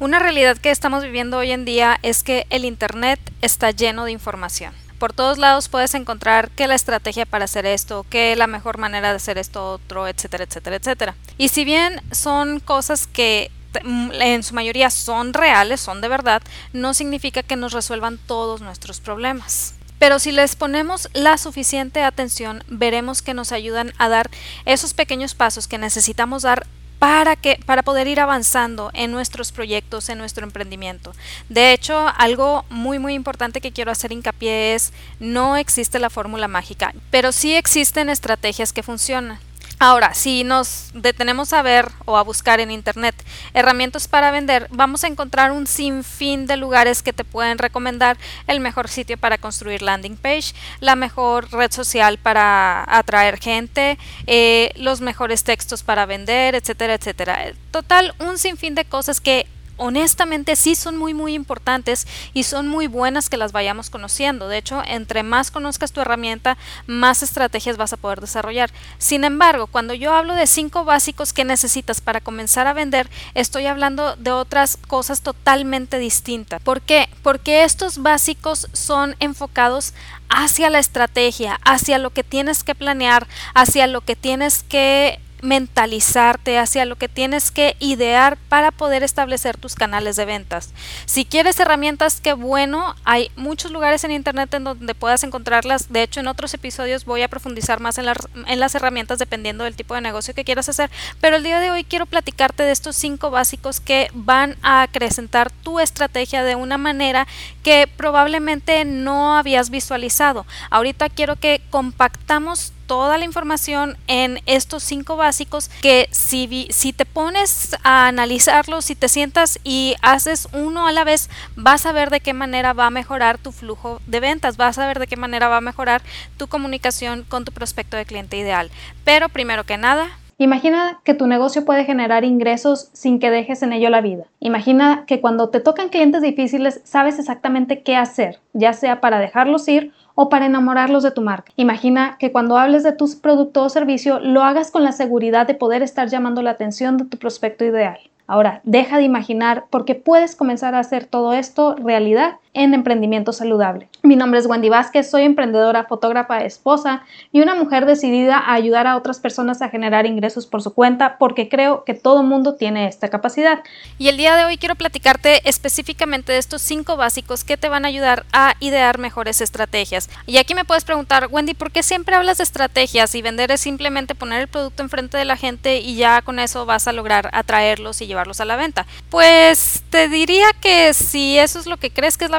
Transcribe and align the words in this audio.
Una 0.00 0.18
realidad 0.18 0.58
que 0.58 0.72
estamos 0.72 1.04
viviendo 1.04 1.38
hoy 1.38 1.52
en 1.52 1.64
día 1.64 2.00
es 2.02 2.24
que 2.24 2.46
el 2.50 2.64
Internet 2.64 3.20
está 3.42 3.70
lleno 3.70 4.04
de 4.04 4.10
información. 4.10 4.74
Por 4.98 5.12
todos 5.12 5.38
lados 5.38 5.68
puedes 5.68 5.94
encontrar 5.94 6.50
que 6.50 6.66
la 6.66 6.74
estrategia 6.74 7.26
para 7.26 7.44
hacer 7.44 7.64
esto, 7.64 8.04
que 8.10 8.34
la 8.34 8.48
mejor 8.48 8.78
manera 8.78 9.10
de 9.10 9.16
hacer 9.16 9.38
esto 9.38 9.72
otro, 9.72 10.08
etcétera, 10.08 10.44
etcétera, 10.44 10.76
etcétera. 10.76 11.14
Y 11.38 11.48
si 11.48 11.64
bien 11.64 12.00
son 12.10 12.58
cosas 12.58 13.06
que 13.06 13.52
mm, 13.84 14.10
en 14.14 14.42
su 14.42 14.54
mayoría 14.54 14.90
son 14.90 15.32
reales, 15.32 15.80
son 15.80 16.00
de 16.00 16.08
verdad, 16.08 16.42
no 16.72 16.92
significa 16.92 17.44
que 17.44 17.56
nos 17.56 17.72
resuelvan 17.72 18.18
todos 18.18 18.62
nuestros 18.62 18.98
problemas. 19.00 19.74
Pero 20.00 20.18
si 20.18 20.32
les 20.32 20.56
ponemos 20.56 21.08
la 21.12 21.38
suficiente 21.38 22.02
atención, 22.02 22.64
veremos 22.66 23.22
que 23.22 23.32
nos 23.32 23.52
ayudan 23.52 23.92
a 23.98 24.08
dar 24.08 24.28
esos 24.64 24.92
pequeños 24.92 25.34
pasos 25.34 25.68
que 25.68 25.78
necesitamos 25.78 26.42
dar 26.42 26.66
para 27.04 27.36
que 27.36 27.60
para 27.66 27.82
poder 27.82 28.08
ir 28.08 28.18
avanzando 28.18 28.90
en 28.94 29.12
nuestros 29.12 29.52
proyectos, 29.52 30.08
en 30.08 30.16
nuestro 30.16 30.42
emprendimiento. 30.42 31.12
De 31.50 31.74
hecho, 31.74 32.08
algo 32.16 32.64
muy 32.70 32.98
muy 32.98 33.12
importante 33.12 33.60
que 33.60 33.72
quiero 33.72 33.90
hacer 33.90 34.10
hincapié 34.10 34.74
es 34.74 34.90
no 35.20 35.58
existe 35.58 35.98
la 35.98 36.08
fórmula 36.08 36.48
mágica, 36.48 36.94
pero 37.10 37.30
sí 37.30 37.54
existen 37.54 38.08
estrategias 38.08 38.72
que 38.72 38.82
funcionan. 38.82 39.38
Ahora, 39.78 40.14
si 40.14 40.44
nos 40.44 40.90
detenemos 40.94 41.52
a 41.52 41.62
ver 41.62 41.90
o 42.04 42.16
a 42.16 42.22
buscar 42.22 42.60
en 42.60 42.70
Internet 42.70 43.14
herramientas 43.54 44.08
para 44.08 44.30
vender, 44.30 44.68
vamos 44.70 45.04
a 45.04 45.08
encontrar 45.08 45.52
un 45.52 45.66
sinfín 45.66 46.46
de 46.46 46.56
lugares 46.56 47.02
que 47.02 47.12
te 47.12 47.24
pueden 47.24 47.58
recomendar 47.58 48.16
el 48.46 48.60
mejor 48.60 48.88
sitio 48.88 49.18
para 49.18 49.38
construir 49.38 49.82
landing 49.82 50.16
page, 50.16 50.54
la 50.80 50.96
mejor 50.96 51.50
red 51.52 51.72
social 51.72 52.18
para 52.18 52.84
atraer 52.86 53.38
gente, 53.38 53.98
eh, 54.26 54.72
los 54.76 55.00
mejores 55.00 55.44
textos 55.44 55.82
para 55.82 56.06
vender, 56.06 56.54
etcétera, 56.54 56.94
etcétera. 56.94 57.52
Total, 57.70 58.14
un 58.20 58.38
sinfín 58.38 58.74
de 58.74 58.84
cosas 58.84 59.20
que 59.20 59.46
honestamente 59.76 60.56
sí 60.56 60.74
son 60.74 60.96
muy 60.96 61.14
muy 61.14 61.34
importantes 61.34 62.06
y 62.32 62.44
son 62.44 62.68
muy 62.68 62.86
buenas 62.86 63.28
que 63.28 63.36
las 63.36 63.52
vayamos 63.52 63.90
conociendo. 63.90 64.48
De 64.48 64.58
hecho, 64.58 64.82
entre 64.86 65.22
más 65.22 65.50
conozcas 65.50 65.92
tu 65.92 66.00
herramienta, 66.00 66.56
más 66.86 67.22
estrategias 67.22 67.76
vas 67.76 67.92
a 67.92 67.96
poder 67.96 68.20
desarrollar. 68.20 68.70
Sin 68.98 69.24
embargo, 69.24 69.66
cuando 69.66 69.94
yo 69.94 70.14
hablo 70.14 70.34
de 70.34 70.46
cinco 70.46 70.84
básicos 70.84 71.32
que 71.32 71.44
necesitas 71.44 72.00
para 72.00 72.20
comenzar 72.20 72.66
a 72.66 72.72
vender, 72.72 73.08
estoy 73.34 73.66
hablando 73.66 74.16
de 74.16 74.30
otras 74.32 74.76
cosas 74.76 75.22
totalmente 75.22 75.98
distintas. 75.98 76.62
¿Por 76.62 76.80
qué? 76.80 77.08
Porque 77.22 77.64
estos 77.64 77.98
básicos 77.98 78.68
son 78.72 79.16
enfocados 79.20 79.94
hacia 80.28 80.70
la 80.70 80.78
estrategia, 80.78 81.60
hacia 81.64 81.98
lo 81.98 82.10
que 82.10 82.24
tienes 82.24 82.64
que 82.64 82.74
planear, 82.74 83.26
hacia 83.54 83.86
lo 83.86 84.00
que 84.00 84.16
tienes 84.16 84.62
que 84.62 85.20
mentalizarte 85.44 86.58
hacia 86.58 86.86
lo 86.86 86.96
que 86.96 87.08
tienes 87.08 87.50
que 87.50 87.76
idear 87.78 88.38
para 88.48 88.70
poder 88.70 89.02
establecer 89.02 89.58
tus 89.58 89.74
canales 89.74 90.16
de 90.16 90.24
ventas. 90.24 90.72
Si 91.04 91.26
quieres 91.26 91.60
herramientas, 91.60 92.20
qué 92.22 92.32
bueno, 92.32 92.96
hay 93.04 93.30
muchos 93.36 93.70
lugares 93.70 94.02
en 94.04 94.10
internet 94.10 94.52
en 94.54 94.64
donde 94.64 94.94
puedas 94.94 95.22
encontrarlas. 95.22 95.92
De 95.92 96.02
hecho, 96.02 96.20
en 96.20 96.28
otros 96.28 96.54
episodios 96.54 97.04
voy 97.04 97.22
a 97.22 97.28
profundizar 97.28 97.78
más 97.78 97.98
en, 97.98 98.06
las 98.06 98.74
herramientas 98.74 99.18
dependiendo 99.18 99.64
del 99.64 99.76
tipo 99.76 99.94
de 99.94 100.00
negocio 100.00 100.34
que 100.34 100.44
quieras 100.44 100.70
hacer. 100.70 100.90
Pero 101.20 101.36
el 101.36 101.44
día 101.44 101.60
de 101.60 101.70
hoy 101.70 101.84
quiero 101.84 102.06
platicarte 102.06 102.62
de 102.62 102.72
estos 102.72 102.96
cinco 102.96 103.30
básicos 103.30 103.80
que 103.80 104.08
van 104.14 104.56
a 104.62 104.80
acrecentar 104.82 105.50
tu 105.50 105.78
estrategia 105.78 106.42
de 106.42 106.56
una 106.56 106.78
manera 106.78 107.26
que 107.62 107.86
probablemente 107.86 108.86
no 108.86 109.36
habías 109.36 109.68
visualizado. 109.68 110.46
Ahorita 110.70 111.10
quiero 111.10 111.36
que 111.36 111.60
compactamos 111.68 112.72
toda 112.86 113.18
la 113.18 113.24
información 113.24 113.96
en 114.06 114.40
estos 114.46 114.82
cinco 114.82 115.16
básicos 115.16 115.68
que 115.82 116.08
si, 116.10 116.68
si 116.70 116.92
te 116.92 117.04
pones 117.04 117.76
a 117.82 118.08
analizarlos, 118.08 118.84
si 118.86 118.94
te 118.94 119.08
sientas 119.08 119.58
y 119.64 119.94
haces 120.02 120.48
uno 120.52 120.86
a 120.86 120.92
la 120.92 121.04
vez, 121.04 121.30
vas 121.56 121.86
a 121.86 121.92
ver 121.92 122.10
de 122.10 122.20
qué 122.20 122.32
manera 122.32 122.72
va 122.72 122.86
a 122.86 122.90
mejorar 122.90 123.38
tu 123.38 123.52
flujo 123.52 124.00
de 124.06 124.20
ventas, 124.20 124.56
vas 124.56 124.78
a 124.78 124.86
ver 124.86 124.98
de 124.98 125.06
qué 125.06 125.16
manera 125.16 125.48
va 125.48 125.58
a 125.58 125.62
mejorar 125.62 126.02
tu 126.36 126.46
comunicación 126.46 127.24
con 127.28 127.44
tu 127.44 127.52
prospecto 127.52 127.96
de 127.96 128.06
cliente 128.06 128.36
ideal. 128.36 128.70
Pero 129.04 129.28
primero 129.28 129.64
que 129.64 129.76
nada, 129.76 130.08
Imagina 130.36 131.00
que 131.04 131.14
tu 131.14 131.28
negocio 131.28 131.64
puede 131.64 131.84
generar 131.84 132.24
ingresos 132.24 132.90
sin 132.92 133.20
que 133.20 133.30
dejes 133.30 133.62
en 133.62 133.72
ello 133.72 133.88
la 133.88 134.00
vida. 134.00 134.24
Imagina 134.40 135.04
que 135.06 135.20
cuando 135.20 135.50
te 135.50 135.60
tocan 135.60 135.90
clientes 135.90 136.22
difíciles 136.22 136.80
sabes 136.82 137.20
exactamente 137.20 137.82
qué 137.82 137.94
hacer, 137.96 138.40
ya 138.52 138.72
sea 138.72 139.00
para 139.00 139.20
dejarlos 139.20 139.68
ir 139.68 139.92
o 140.14 140.28
para 140.28 140.46
enamorarlos 140.46 141.02
de 141.02 141.10
tu 141.10 141.20
marca. 141.20 141.52
Imagina 141.56 142.16
que 142.18 142.32
cuando 142.32 142.56
hables 142.56 142.82
de 142.82 142.92
tu 142.92 143.06
producto 143.20 143.62
o 143.62 143.68
servicio 143.68 144.20
lo 144.20 144.42
hagas 144.42 144.70
con 144.70 144.84
la 144.84 144.92
seguridad 144.92 145.46
de 145.46 145.54
poder 145.54 145.82
estar 145.82 146.08
llamando 146.08 146.42
la 146.42 146.50
atención 146.50 146.96
de 146.96 147.04
tu 147.04 147.18
prospecto 147.18 147.64
ideal. 147.64 147.98
Ahora, 148.26 148.60
deja 148.64 148.96
de 148.96 149.02
imaginar 149.02 149.66
porque 149.70 149.94
puedes 149.94 150.34
comenzar 150.34 150.74
a 150.74 150.78
hacer 150.78 151.04
todo 151.04 151.32
esto 151.32 151.74
realidad 151.76 152.36
en 152.54 152.72
emprendimiento 152.72 153.32
saludable. 153.32 153.88
Mi 154.02 154.16
nombre 154.16 154.38
es 154.40 154.46
Wendy 154.46 154.68
Vázquez, 154.68 155.10
soy 155.10 155.22
emprendedora, 155.22 155.84
fotógrafa, 155.84 156.44
esposa 156.44 157.02
y 157.32 157.40
una 157.40 157.54
mujer 157.54 157.84
decidida 157.84 158.38
a 158.38 158.54
ayudar 158.54 158.86
a 158.86 158.96
otras 158.96 159.18
personas 159.18 159.60
a 159.60 159.68
generar 159.68 160.06
ingresos 160.06 160.46
por 160.46 160.62
su 160.62 160.72
cuenta 160.72 161.18
porque 161.18 161.48
creo 161.48 161.84
que 161.84 161.94
todo 161.94 162.22
mundo 162.22 162.54
tiene 162.54 162.86
esta 162.86 163.08
capacidad. 163.08 163.60
Y 163.98 164.08
el 164.08 164.16
día 164.16 164.36
de 164.36 164.44
hoy 164.44 164.56
quiero 164.56 164.76
platicarte 164.76 165.46
específicamente 165.48 166.32
de 166.32 166.38
estos 166.38 166.62
cinco 166.62 166.96
básicos 166.96 167.44
que 167.44 167.56
te 167.56 167.68
van 167.68 167.84
a 167.84 167.88
ayudar 167.88 168.24
a 168.32 168.54
idear 168.60 168.98
mejores 168.98 169.40
estrategias. 169.40 170.08
Y 170.26 170.36
aquí 170.36 170.54
me 170.54 170.64
puedes 170.64 170.84
preguntar, 170.84 171.28
Wendy, 171.30 171.54
¿por 171.54 171.72
qué 171.72 171.82
siempre 171.82 172.14
hablas 172.14 172.38
de 172.38 172.44
estrategias 172.44 173.14
y 173.14 173.22
vender 173.22 173.50
es 173.50 173.60
simplemente 173.60 174.14
poner 174.14 174.40
el 174.40 174.48
producto 174.48 174.82
enfrente 174.82 175.18
de 175.18 175.24
la 175.24 175.36
gente 175.36 175.78
y 175.78 175.96
ya 175.96 176.22
con 176.22 176.38
eso 176.38 176.66
vas 176.66 176.86
a 176.86 176.92
lograr 176.92 177.30
atraerlos 177.32 178.00
y 178.00 178.06
llevarlos 178.06 178.40
a 178.40 178.44
la 178.44 178.56
venta? 178.56 178.86
Pues 179.10 179.82
te 179.90 180.08
diría 180.08 180.46
que 180.60 180.94
si 180.94 181.38
eso 181.38 181.58
es 181.58 181.66
lo 181.66 181.78
que 181.78 181.90
crees 181.90 182.16
que 182.16 182.26
es 182.26 182.30
la 182.30 182.38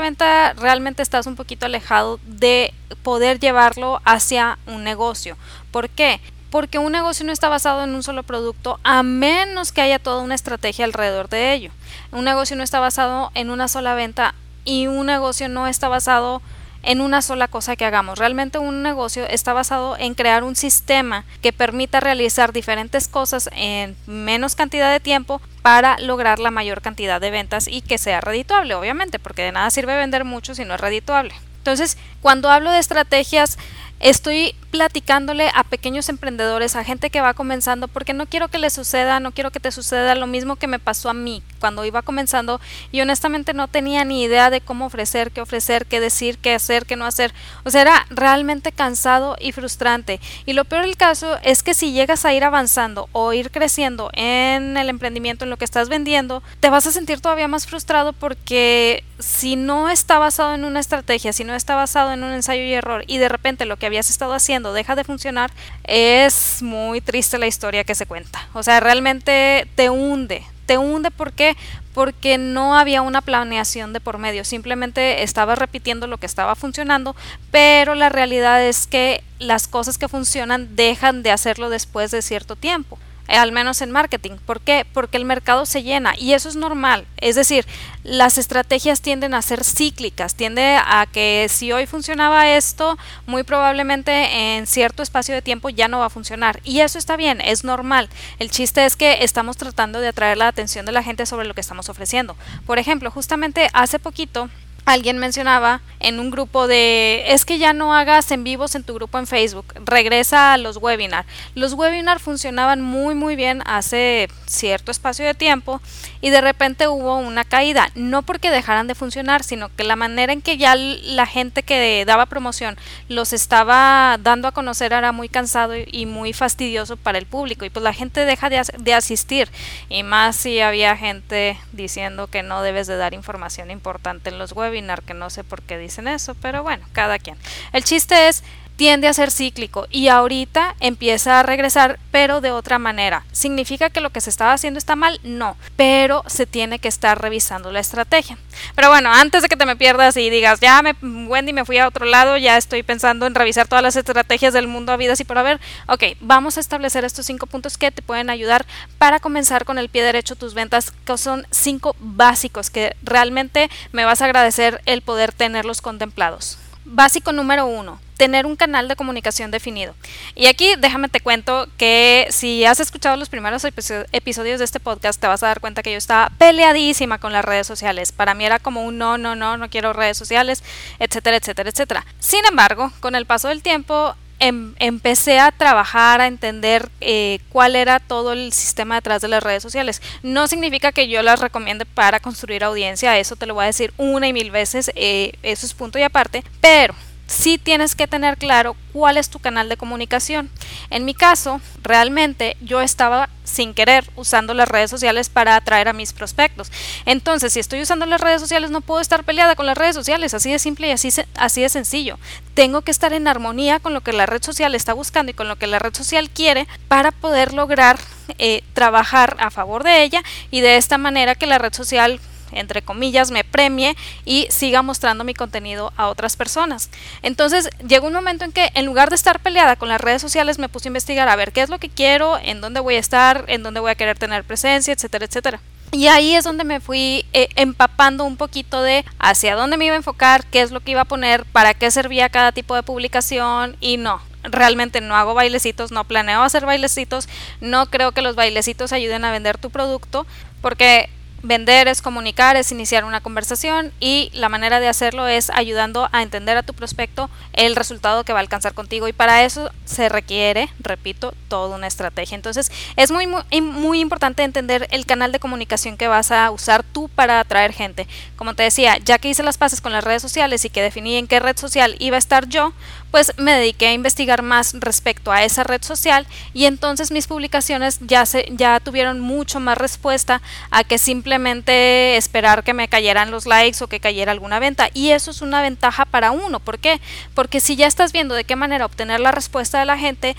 realmente 0.57 1.01
estás 1.01 1.27
un 1.27 1.35
poquito 1.35 1.65
alejado 1.65 2.19
de 2.25 2.73
poder 3.03 3.39
llevarlo 3.39 4.01
hacia 4.05 4.57
un 4.67 4.83
negocio. 4.83 5.37
¿Por 5.71 5.89
qué? 5.89 6.19
Porque 6.49 6.79
un 6.79 6.91
negocio 6.91 7.25
no 7.25 7.31
está 7.31 7.49
basado 7.49 7.83
en 7.83 7.95
un 7.95 8.03
solo 8.03 8.23
producto 8.23 8.79
a 8.83 9.03
menos 9.03 9.71
que 9.71 9.81
haya 9.81 9.99
toda 9.99 10.21
una 10.21 10.35
estrategia 10.35 10.85
alrededor 10.85 11.27
de 11.29 11.53
ello. 11.53 11.71
Un 12.11 12.25
negocio 12.25 12.55
no 12.55 12.63
está 12.63 12.79
basado 12.79 13.31
en 13.33 13.49
una 13.49 13.67
sola 13.67 13.95
venta 13.95 14.35
y 14.63 14.87
un 14.87 15.07
negocio 15.07 15.49
no 15.49 15.67
está 15.67 15.87
basado 15.87 16.41
en 16.85 17.01
una 17.01 17.21
sola 17.21 17.47
cosa 17.47 17.75
que 17.75 17.85
hagamos. 17.85 18.19
Realmente 18.19 18.59
un 18.59 18.83
negocio 18.83 19.27
está 19.27 19.53
basado 19.53 19.97
en 19.97 20.13
crear 20.13 20.43
un 20.43 20.55
sistema 20.55 21.25
que 21.41 21.51
permita 21.51 21.99
realizar 21.99 22.53
diferentes 22.53 23.07
cosas 23.07 23.49
en 23.53 23.97
menos 24.05 24.55
cantidad 24.55 24.91
de 24.91 24.99
tiempo 24.99 25.41
para 25.61 25.97
lograr 25.99 26.39
la 26.39 26.51
mayor 26.51 26.81
cantidad 26.81 27.19
de 27.19 27.31
ventas 27.31 27.67
y 27.67 27.81
que 27.81 27.97
sea 27.97 28.21
redituable, 28.21 28.75
obviamente, 28.75 29.19
porque 29.19 29.41
de 29.41 29.51
nada 29.51 29.69
sirve 29.71 29.97
vender 29.97 30.23
mucho 30.23 30.55
si 30.55 30.63
no 30.63 30.75
es 30.75 30.79
redituable. 30.79 31.33
Entonces, 31.57 31.97
cuando 32.21 32.51
hablo 32.51 32.69
de 32.69 32.77
estrategias, 32.77 33.57
estoy 33.99 34.55
platicándole 34.71 35.49
a 35.53 35.63
pequeños 35.63 36.09
emprendedores, 36.09 36.75
a 36.75 36.83
gente 36.83 37.09
que 37.09 37.21
va 37.21 37.33
comenzando, 37.33 37.87
porque 37.87 38.13
no 38.13 38.25
quiero 38.25 38.49
que 38.49 38.57
le 38.57 38.69
suceda, 38.69 39.21
no 39.21 39.31
quiero 39.31 39.51
que 39.51 39.61
te 39.61 39.71
suceda 39.71 40.15
lo 40.15 40.27
mismo 40.27 40.57
que 40.57 40.67
me 40.67 40.79
pasó 40.79 41.09
a 41.09 41.13
mí 41.13 41.41
cuando 41.59 41.85
iba 41.85 42.01
comenzando 42.01 42.59
y 42.91 42.99
honestamente 42.99 43.53
no 43.53 43.69
tenía 43.69 44.03
ni 44.03 44.23
idea 44.23 44.49
de 44.49 44.59
cómo 44.59 44.87
ofrecer, 44.87 45.31
qué 45.31 45.39
ofrecer, 45.39 45.85
qué 45.85 46.01
decir, 46.01 46.37
qué 46.39 46.53
hacer, 46.53 46.85
qué 46.85 46.97
no 46.97 47.05
hacer. 47.05 47.33
O 47.63 47.71
sea, 47.71 47.83
era 47.83 48.05
realmente 48.09 48.73
cansado 48.73 49.37
y 49.39 49.53
frustrante. 49.53 50.19
Y 50.45 50.53
lo 50.53 50.65
peor 50.65 50.85
del 50.85 50.97
caso 50.97 51.37
es 51.41 51.63
que 51.63 51.73
si 51.73 51.93
llegas 51.93 52.25
a 52.25 52.33
ir 52.33 52.43
avanzando 52.43 53.07
o 53.13 53.31
ir 53.31 53.51
creciendo 53.51 54.09
en 54.13 54.75
el 54.75 54.89
emprendimiento, 54.89 55.45
en 55.45 55.49
lo 55.49 55.57
que 55.57 55.65
estás 55.65 55.87
vendiendo, 55.87 56.43
te 56.59 56.69
vas 56.69 56.85
a 56.85 56.91
sentir 56.91 57.21
todavía 57.21 57.47
más 57.47 57.65
frustrado 57.65 58.11
porque 58.11 59.05
si 59.19 59.55
no 59.55 59.89
está 59.89 60.19
basado 60.19 60.53
en 60.53 60.65
una 60.65 60.81
estrategia, 60.81 61.31
si 61.31 61.45
no 61.45 61.55
está 61.55 61.75
basado 61.75 62.11
en 62.11 62.23
un 62.23 62.33
ensayo 62.33 62.63
y 62.63 62.73
error 62.73 63.05
y 63.07 63.17
de 63.17 63.29
repente 63.29 63.65
lo 63.65 63.77
que 63.77 63.85
habías 63.95 64.09
estado 64.09 64.33
haciendo 64.33 64.73
deja 64.73 64.93
de 64.97 65.05
funcionar, 65.05 65.51
es 65.85 66.61
muy 66.61 66.99
triste 66.99 67.37
la 67.37 67.47
historia 67.47 67.85
que 67.85 67.95
se 67.95 68.05
cuenta. 68.05 68.45
O 68.51 68.61
sea, 68.61 68.81
realmente 68.81 69.69
te 69.75 69.89
hunde. 69.89 70.43
Te 70.65 70.77
hunde 70.77 71.11
¿por 71.11 71.31
qué? 71.31 71.55
Porque 71.93 72.37
no 72.37 72.77
había 72.77 73.01
una 73.01 73.21
planeación 73.21 73.93
de 73.93 74.01
por 74.01 74.17
medio, 74.17 74.43
simplemente 74.43 75.23
estabas 75.23 75.57
repitiendo 75.57 76.07
lo 76.07 76.17
que 76.17 76.25
estaba 76.25 76.55
funcionando, 76.55 77.15
pero 77.51 77.95
la 77.95 78.09
realidad 78.09 78.61
es 78.61 78.85
que 78.85 79.23
las 79.39 79.69
cosas 79.69 79.97
que 79.97 80.09
funcionan 80.09 80.75
dejan 80.75 81.23
de 81.23 81.31
hacerlo 81.31 81.69
después 81.69 82.11
de 82.11 82.21
cierto 82.21 82.57
tiempo. 82.57 82.99
Eh, 83.27 83.37
al 83.37 83.51
menos 83.51 83.81
en 83.81 83.91
marketing. 83.91 84.33
¿Por 84.45 84.61
qué? 84.61 84.85
Porque 84.93 85.17
el 85.17 85.25
mercado 85.25 85.65
se 85.65 85.81
llena 85.81 86.13
y 86.17 86.33
eso 86.33 86.47
es 86.47 86.55
normal. 86.55 87.07
Es 87.17 87.35
decir, 87.35 87.65
las 88.03 88.37
estrategias 88.37 89.01
tienden 89.01 89.33
a 89.33 89.41
ser 89.41 89.63
cíclicas, 89.63 90.35
tiende 90.35 90.77
a 90.77 91.07
que 91.11 91.47
si 91.49 91.71
hoy 91.71 91.87
funcionaba 91.87 92.49
esto, 92.51 92.97
muy 93.25 93.41
probablemente 93.43 94.57
en 94.57 94.67
cierto 94.67 95.01
espacio 95.01 95.33
de 95.33 95.41
tiempo 95.41 95.69
ya 95.69 95.87
no 95.87 95.99
va 95.99 96.05
a 96.05 96.09
funcionar. 96.11 96.59
Y 96.63 96.81
eso 96.81 96.99
está 96.99 97.17
bien, 97.17 97.41
es 97.41 97.63
normal. 97.63 98.09
El 98.37 98.51
chiste 98.51 98.85
es 98.85 98.95
que 98.95 99.23
estamos 99.23 99.57
tratando 99.57 100.01
de 100.01 100.09
atraer 100.09 100.37
la 100.37 100.47
atención 100.47 100.85
de 100.85 100.91
la 100.91 101.01
gente 101.01 101.25
sobre 101.25 101.47
lo 101.47 101.55
que 101.55 101.61
estamos 101.61 101.89
ofreciendo. 101.89 102.35
Por 102.67 102.77
ejemplo, 102.77 103.09
justamente 103.09 103.69
hace 103.73 103.97
poquito 103.97 104.49
alguien 104.85 105.17
mencionaba 105.17 105.81
en 105.99 106.19
un 106.19 106.29
grupo 106.29 106.67
de 106.67 107.23
es 107.27 107.45
que 107.45 107.57
ya 107.57 107.73
no 107.73 107.93
hagas 107.95 108.29
en 108.31 108.43
vivos 108.43 108.75
en 108.75 108.83
tu 108.83 108.93
grupo 108.93 109.17
en 109.17 109.27
Facebook, 109.27 109.65
regresa 109.85 110.53
a 110.53 110.57
los 110.57 110.77
webinars. 110.77 111.27
Los 111.55 111.73
webinars 111.73 112.21
funcionaban 112.21 112.81
muy 112.81 113.15
muy 113.15 113.35
bien 113.35 113.61
hace 113.65 114.29
cierto 114.45 114.91
espacio 114.91 115.25
de 115.25 115.33
tiempo 115.33 115.81
y 116.21 116.29
de 116.29 116.41
repente 116.41 116.87
hubo 116.87 117.17
una 117.17 117.43
caída, 117.43 117.89
no 117.95 118.21
porque 118.21 118.51
dejaran 118.51 118.87
de 118.87 118.95
funcionar, 118.95 119.43
sino 119.43 119.73
que 119.75 119.83
la 119.83 119.95
manera 119.95 120.33
en 120.33 120.41
que 120.41 120.57
ya 120.57 120.75
la 120.75 121.25
gente 121.25 121.63
que 121.63 122.03
daba 122.05 122.27
promoción 122.27 122.77
los 123.09 123.33
estaba 123.33 124.17
dando 124.19 124.47
a 124.47 124.51
conocer 124.51 124.93
era 124.93 125.11
muy 125.11 125.29
cansado 125.29 125.73
y 125.75 126.05
muy 126.05 126.33
fastidioso 126.33 126.97
para 126.97 127.17
el 127.17 127.25
público 127.25 127.65
y 127.65 127.69
pues 127.69 127.83
la 127.83 127.93
gente 127.93 128.25
deja 128.25 128.49
de, 128.49 128.61
de 128.77 128.93
asistir 128.93 129.49
y 129.89 130.03
más 130.03 130.35
si 130.35 130.59
había 130.59 130.95
gente 130.95 131.57
diciendo 131.71 132.27
que 132.27 132.43
no 132.43 132.61
debes 132.61 132.87
de 132.87 132.97
dar 132.97 133.13
información 133.13 133.71
importante 133.71 134.29
en 134.29 134.37
los 134.37 134.51
webinars, 134.51 134.74
que 135.03 135.13
no 135.13 135.29
sé 135.29 135.43
por 135.43 135.61
qué 135.61 135.77
dicen 135.77 136.07
eso, 136.07 136.35
pero 136.35 136.63
bueno, 136.63 136.85
cada 136.91 137.19
quien. 137.19 137.37
El 137.73 137.83
chiste 137.83 138.27
es 138.27 138.43
tiende 138.75 139.07
a 139.07 139.13
ser 139.13 139.31
cíclico 139.31 139.87
y 139.89 140.07
ahorita 140.07 140.75
empieza 140.79 141.39
a 141.39 141.43
regresar 141.43 141.99
pero 142.11 142.41
de 142.41 142.51
otra 142.51 142.79
manera. 142.79 143.25
¿Significa 143.31 143.89
que 143.89 144.01
lo 144.01 144.09
que 144.09 144.21
se 144.21 144.29
estaba 144.29 144.53
haciendo 144.53 144.77
está 144.77 144.95
mal? 144.95 145.19
No, 145.23 145.57
pero 145.75 146.23
se 146.27 146.45
tiene 146.45 146.79
que 146.79 146.87
estar 146.87 147.21
revisando 147.21 147.71
la 147.71 147.79
estrategia. 147.79 148.37
Pero 148.75 148.89
bueno, 148.89 149.11
antes 149.11 149.41
de 149.41 149.49
que 149.49 149.57
te 149.57 149.65
me 149.65 149.75
pierdas 149.75 150.15
y 150.17 150.29
digas, 150.29 150.59
ya 150.59 150.81
me, 150.81 150.95
Wendy 151.01 151.53
me 151.53 151.65
fui 151.65 151.77
a 151.77 151.87
otro 151.87 152.05
lado, 152.05 152.37
ya 152.37 152.57
estoy 152.57 152.83
pensando 152.83 153.25
en 153.25 153.35
revisar 153.35 153.67
todas 153.67 153.83
las 153.83 153.95
estrategias 153.95 154.53
del 154.53 154.67
mundo 154.67 154.91
a 154.91 154.97
vidas 154.97 155.19
y 155.19 155.25
por 155.25 155.37
haber, 155.37 155.59
ok, 155.87 156.03
vamos 156.21 156.57
a 156.57 156.61
establecer 156.61 157.03
estos 157.03 157.25
cinco 157.25 157.47
puntos 157.47 157.77
que 157.77 157.91
te 157.91 158.01
pueden 158.01 158.29
ayudar 158.29 158.65
para 158.97 159.19
comenzar 159.19 159.65
con 159.65 159.77
el 159.77 159.89
pie 159.89 160.03
derecho 160.03 160.35
tus 160.35 160.53
ventas, 160.53 160.91
que 160.91 161.17
son 161.17 161.45
cinco 161.51 161.95
básicos 161.99 162.69
que 162.69 162.95
realmente 163.03 163.69
me 163.91 164.05
vas 164.05 164.21
a 164.21 164.25
agradecer 164.25 164.81
el 164.85 165.01
poder 165.01 165.33
tenerlos 165.33 165.81
contemplados. 165.81 166.59
Básico 166.85 167.31
número 167.31 167.65
uno, 167.65 167.99
tener 168.15 168.45
un 168.45 168.55
canal 168.55 168.87
de 168.87 168.95
comunicación 168.95 169.51
definido. 169.51 169.95
Y 170.35 170.45
aquí 170.45 170.75
déjame 170.77 171.09
te 171.09 171.19
cuento 171.19 171.67
que 171.77 172.27
si 172.29 172.63
has 172.63 172.79
escuchado 172.79 173.17
los 173.17 173.29
primeros 173.29 173.63
episodios 173.65 174.59
de 174.59 174.65
este 174.65 174.79
podcast, 174.79 175.19
te 175.19 175.27
vas 175.27 175.43
a 175.43 175.47
dar 175.47 175.59
cuenta 175.59 175.81
que 175.81 175.91
yo 175.91 175.97
estaba 175.97 176.29
peleadísima 176.37 177.17
con 177.17 177.33
las 177.33 177.43
redes 177.43 177.67
sociales. 177.67 178.11
Para 178.11 178.35
mí 178.35 178.45
era 178.45 178.59
como 178.59 178.83
un 178.83 178.97
no, 178.97 179.17
no, 179.17 179.35
no, 179.35 179.57
no 179.57 179.69
quiero 179.69 179.93
redes 179.93 180.17
sociales, 180.17 180.63
etcétera, 180.99 181.37
etcétera, 181.37 181.69
etcétera. 181.69 182.05
Sin 182.19 182.45
embargo, 182.45 182.91
con 182.99 183.15
el 183.15 183.25
paso 183.25 183.47
del 183.47 183.63
tiempo, 183.63 184.15
em, 184.47 184.73
empecé 184.79 185.39
a 185.39 185.51
trabajar, 185.51 186.21
a 186.21 186.27
entender 186.27 186.89
eh, 187.01 187.39
cuál 187.49 187.75
era 187.75 187.99
todo 187.99 188.33
el 188.33 188.53
sistema 188.53 188.95
detrás 188.95 189.21
de 189.21 189.27
las 189.27 189.43
redes 189.43 189.63
sociales. 189.63 190.01
No 190.23 190.47
significa 190.47 190.91
que 190.91 191.07
yo 191.07 191.21
las 191.21 191.39
recomiende 191.39 191.85
para 191.85 192.19
construir 192.19 192.63
audiencia, 192.63 193.17
eso 193.17 193.35
te 193.35 193.45
lo 193.45 193.53
voy 193.53 193.63
a 193.63 193.67
decir 193.67 193.93
una 193.97 194.27
y 194.27 194.33
mil 194.33 194.51
veces, 194.51 194.91
eh, 194.95 195.33
eso 195.43 195.65
es 195.65 195.73
punto 195.73 195.99
y 195.99 196.03
aparte, 196.03 196.43
pero 196.61 196.95
sí 197.27 197.57
tienes 197.57 197.95
que 197.95 198.07
tener 198.07 198.37
claro 198.37 198.75
cuál 198.93 199.17
es 199.17 199.29
tu 199.29 199.39
canal 199.39 199.69
de 199.69 199.77
comunicación. 199.77 200.49
En 200.89 201.05
mi 201.05 201.13
caso, 201.13 201.59
realmente 201.83 202.55
yo 202.61 202.81
estaba 202.81 203.29
sin 203.43 203.73
querer 203.73 204.09
usando 204.15 204.53
las 204.53 204.67
redes 204.67 204.89
sociales 204.89 205.29
para 205.29 205.55
atraer 205.55 205.87
a 205.87 205.93
mis 205.93 206.13
prospectos. 206.13 206.71
Entonces, 207.05 207.53
si 207.53 207.59
estoy 207.59 207.81
usando 207.81 208.05
las 208.05 208.21
redes 208.21 208.41
sociales, 208.41 208.71
no 208.71 208.81
puedo 208.81 209.01
estar 209.01 209.23
peleada 209.23 209.55
con 209.55 209.65
las 209.65 209.77
redes 209.77 209.95
sociales, 209.95 210.33
así 210.33 210.51
de 210.51 210.59
simple 210.59 210.87
y 210.87 210.91
así, 210.91 211.09
así 211.35 211.61
de 211.61 211.69
sencillo. 211.69 212.17
Tengo 212.53 212.81
que 212.81 212.91
estar 212.91 213.13
en 213.13 213.27
armonía 213.27 213.79
con 213.79 213.93
lo 213.93 214.01
que 214.01 214.13
la 214.13 214.25
red 214.25 214.43
social 214.43 214.75
está 214.75 214.93
buscando 214.93 215.31
y 215.31 215.35
con 215.35 215.47
lo 215.47 215.57
que 215.57 215.67
la 215.67 215.79
red 215.79 215.93
social 215.93 216.29
quiere 216.29 216.67
para 216.87 217.11
poder 217.11 217.53
lograr 217.53 217.99
eh, 218.37 218.63
trabajar 218.73 219.37
a 219.39 219.51
favor 219.51 219.83
de 219.83 220.03
ella 220.03 220.23
y 220.51 220.61
de 220.61 220.77
esta 220.77 220.97
manera 220.97 221.35
que 221.35 221.45
la 221.45 221.57
red 221.57 221.73
social 221.73 222.19
entre 222.55 222.81
comillas, 222.81 223.31
me 223.31 223.43
premie 223.43 223.95
y 224.25 224.47
siga 224.49 224.81
mostrando 224.81 225.23
mi 225.23 225.33
contenido 225.33 225.93
a 225.97 226.07
otras 226.07 226.35
personas. 226.35 226.89
Entonces 227.21 227.69
llegó 227.87 228.07
un 228.07 228.13
momento 228.13 228.45
en 228.45 228.51
que 228.51 228.71
en 228.73 228.85
lugar 228.85 229.09
de 229.09 229.15
estar 229.15 229.39
peleada 229.39 229.75
con 229.75 229.89
las 229.89 230.01
redes 230.01 230.21
sociales 230.21 230.59
me 230.59 230.69
puse 230.69 230.87
a 230.87 230.91
investigar 230.91 231.29
a 231.29 231.35
ver 231.35 231.51
qué 231.51 231.61
es 231.61 231.69
lo 231.69 231.79
que 231.79 231.89
quiero, 231.89 232.37
en 232.37 232.61
dónde 232.61 232.79
voy 232.79 232.95
a 232.95 232.99
estar, 232.99 233.45
en 233.47 233.63
dónde 233.63 233.79
voy 233.79 233.91
a 233.91 233.95
querer 233.95 234.17
tener 234.17 234.43
presencia, 234.43 234.93
etcétera, 234.93 235.25
etcétera. 235.25 235.59
Y 235.91 236.07
ahí 236.07 236.35
es 236.35 236.43
donde 236.43 236.63
me 236.63 236.79
fui 236.79 237.25
eh, 237.31 237.47
empapando 237.55 238.25
un 238.25 238.37
poquito 238.37 238.81
de 238.81 239.05
hacia 239.19 239.55
dónde 239.55 239.77
me 239.77 239.85
iba 239.85 239.93
a 239.93 239.97
enfocar, 239.97 240.45
qué 240.47 240.61
es 240.61 240.71
lo 240.71 240.81
que 240.81 240.91
iba 240.91 241.01
a 241.01 241.05
poner, 241.05 241.45
para 241.45 241.73
qué 241.73 241.89
servía 241.91 242.29
cada 242.29 242.51
tipo 242.51 242.75
de 242.75 242.83
publicación 242.83 243.77
y 243.79 243.97
no, 243.97 244.19
realmente 244.43 244.99
no 244.99 245.15
hago 245.15 245.33
bailecitos, 245.33 245.91
no 245.91 246.03
planeo 246.03 246.41
hacer 246.41 246.65
bailecitos, 246.65 247.29
no 247.61 247.85
creo 247.85 248.11
que 248.11 248.21
los 248.21 248.35
bailecitos 248.35 248.91
ayuden 248.91 249.23
a 249.25 249.31
vender 249.31 249.57
tu 249.57 249.69
producto, 249.69 250.25
porque 250.61 251.09
Vender 251.45 251.87
es 251.87 252.01
comunicar, 252.01 252.55
es 252.55 252.71
iniciar 252.71 253.05
una 253.05 253.21
conversación 253.21 253.91
y 253.99 254.31
la 254.33 254.49
manera 254.49 254.79
de 254.79 254.87
hacerlo 254.87 255.27
es 255.27 255.51
ayudando 255.51 256.09
a 256.11 256.23
entender 256.23 256.57
a 256.57 256.63
tu 256.63 256.73
prospecto 256.73 257.29
el 257.53 257.75
resultado 257.75 258.23
que 258.23 258.33
va 258.33 258.39
a 258.39 258.41
alcanzar 258.41 258.73
contigo 258.73 259.07
y 259.07 259.13
para 259.13 259.43
eso 259.43 259.69
se 259.85 260.09
requiere, 260.09 260.69
repito, 260.79 261.35
toda 261.47 261.75
una 261.75 261.85
estrategia. 261.85 262.33
Entonces 262.33 262.71
es 262.95 263.11
muy, 263.11 263.27
muy, 263.61 263.99
importante 263.99 264.41
entender 264.41 264.87
el 264.89 265.05
canal 265.05 265.31
de 265.31 265.39
comunicación 265.39 265.97
que 265.97 266.07
vas 266.07 266.31
a 266.31 266.49
usar 266.49 266.81
tú 266.81 267.09
para 267.09 267.39
atraer 267.39 267.73
gente. 267.73 268.07
Como 268.37 268.55
te 268.55 268.63
decía, 268.63 268.97
ya 268.97 269.19
que 269.19 269.29
hice 269.29 269.43
las 269.43 269.59
pases 269.59 269.81
con 269.81 269.91
las 269.91 270.03
redes 270.03 270.23
sociales 270.23 270.65
y 270.65 270.71
que 270.71 270.81
definí 270.81 271.15
en 271.15 271.27
qué 271.27 271.39
red 271.39 271.57
social 271.57 271.95
iba 271.99 272.15
a 272.15 272.19
estar 272.19 272.49
yo, 272.49 272.73
pues 273.11 273.33
me 273.37 273.53
dediqué 273.53 273.87
a 273.87 273.93
investigar 273.93 274.41
más 274.41 274.73
respecto 274.79 275.31
a 275.31 275.43
esa 275.43 275.63
red 275.63 275.83
social 275.83 276.25
y 276.53 276.65
entonces 276.65 277.11
mis 277.11 277.27
publicaciones 277.27 277.99
ya, 278.01 278.25
se, 278.25 278.47
ya 278.51 278.79
tuvieron 278.79 279.19
mucho 279.19 279.59
más 279.59 279.77
respuesta 279.77 280.41
a 280.71 280.83
que 280.83 280.97
simplemente 280.97 281.34
esperar 281.37 282.63
que 282.63 282.73
me 282.73 282.87
cayeran 282.87 283.31
los 283.31 283.45
likes 283.45 283.83
o 283.83 283.87
que 283.87 283.99
cayera 283.99 284.31
alguna 284.31 284.59
venta. 284.59 284.89
Y 284.93 285.11
eso 285.11 285.31
es 285.31 285.41
una 285.41 285.61
ventaja 285.61 286.05
para 286.05 286.31
uno. 286.31 286.59
¿Por 286.59 286.79
qué? 286.79 287.01
Porque 287.33 287.59
si 287.59 287.75
ya 287.75 287.87
estás 287.87 288.11
viendo 288.11 288.35
de 288.35 288.43
qué 288.43 288.55
manera 288.55 288.85
obtener 288.85 289.19
la 289.19 289.31
respuesta 289.31 289.79
de 289.79 289.85
la 289.85 289.97
gente, 289.97 290.35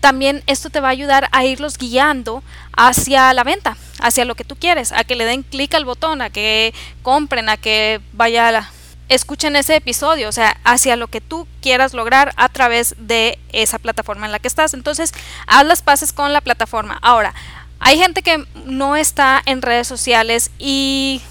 también 0.00 0.42
esto 0.46 0.70
te 0.70 0.80
va 0.80 0.88
a 0.88 0.92
ayudar 0.92 1.28
a 1.32 1.44
irlos 1.44 1.78
guiando 1.78 2.42
hacia 2.76 3.32
la 3.34 3.44
venta, 3.44 3.76
hacia 4.00 4.24
lo 4.24 4.34
que 4.34 4.44
tú 4.44 4.56
quieres, 4.56 4.92
a 4.92 5.04
que 5.04 5.16
le 5.16 5.24
den 5.24 5.42
clic 5.42 5.74
al 5.74 5.84
botón, 5.84 6.22
a 6.22 6.30
que 6.30 6.72
compren, 7.02 7.48
a 7.48 7.56
que 7.56 8.00
vaya 8.12 8.48
a 8.48 8.52
la 8.52 8.70
escuchen 9.10 9.56
ese 9.56 9.74
episodio, 9.74 10.28
o 10.28 10.32
sea, 10.32 10.56
hacia 10.62 10.94
lo 10.94 11.08
que 11.08 11.20
tú 11.20 11.46
quieras 11.60 11.94
lograr 11.94 12.32
a 12.36 12.48
través 12.48 12.94
de 12.96 13.40
esa 13.52 13.80
plataforma 13.80 14.26
en 14.26 14.32
la 14.32 14.38
que 14.38 14.46
estás. 14.46 14.72
Entonces, 14.72 15.12
haz 15.48 15.66
las 15.66 15.82
pases 15.82 16.12
con 16.12 16.32
la 16.32 16.40
plataforma. 16.40 16.96
Ahora, 17.02 17.34
hay 17.80 17.98
gente 17.98 18.22
que 18.22 18.44
no 18.66 18.94
está 18.94 19.42
en 19.46 19.62
redes 19.62 19.88
sociales 19.88 20.50
y 20.58 21.22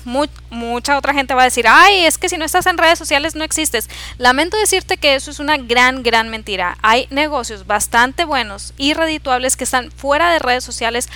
mucha 0.50 0.98
otra 0.98 1.14
gente 1.14 1.36
va 1.36 1.44
a 1.44 1.46
decir, 1.46 1.66
ay, 1.68 2.06
es 2.06 2.18
que 2.18 2.28
si 2.28 2.38
no 2.38 2.46
estás 2.46 2.66
en 2.66 2.80
redes 2.80 2.98
sociales 2.98 3.36
no 3.36 3.44
existes. 3.44 3.88
Lamento 4.18 4.58
decirte 4.58 4.98
que 4.98 5.14
eso 5.14 5.30
es 5.30 5.40
una 5.40 5.58
gran, 5.58 6.02
gran 6.02 6.30
mentira. 6.30 6.78
Hay 6.82 7.08
negocios 7.12 7.68
bastante 7.68 8.26
buenos 8.26 8.74
y 8.78 8.96
redituables 8.96 9.56
que 9.58 9.64
están 9.64 9.92
fuera 9.92 10.32
de 10.32 10.40
redes 10.40 10.64
sociales 10.64 11.08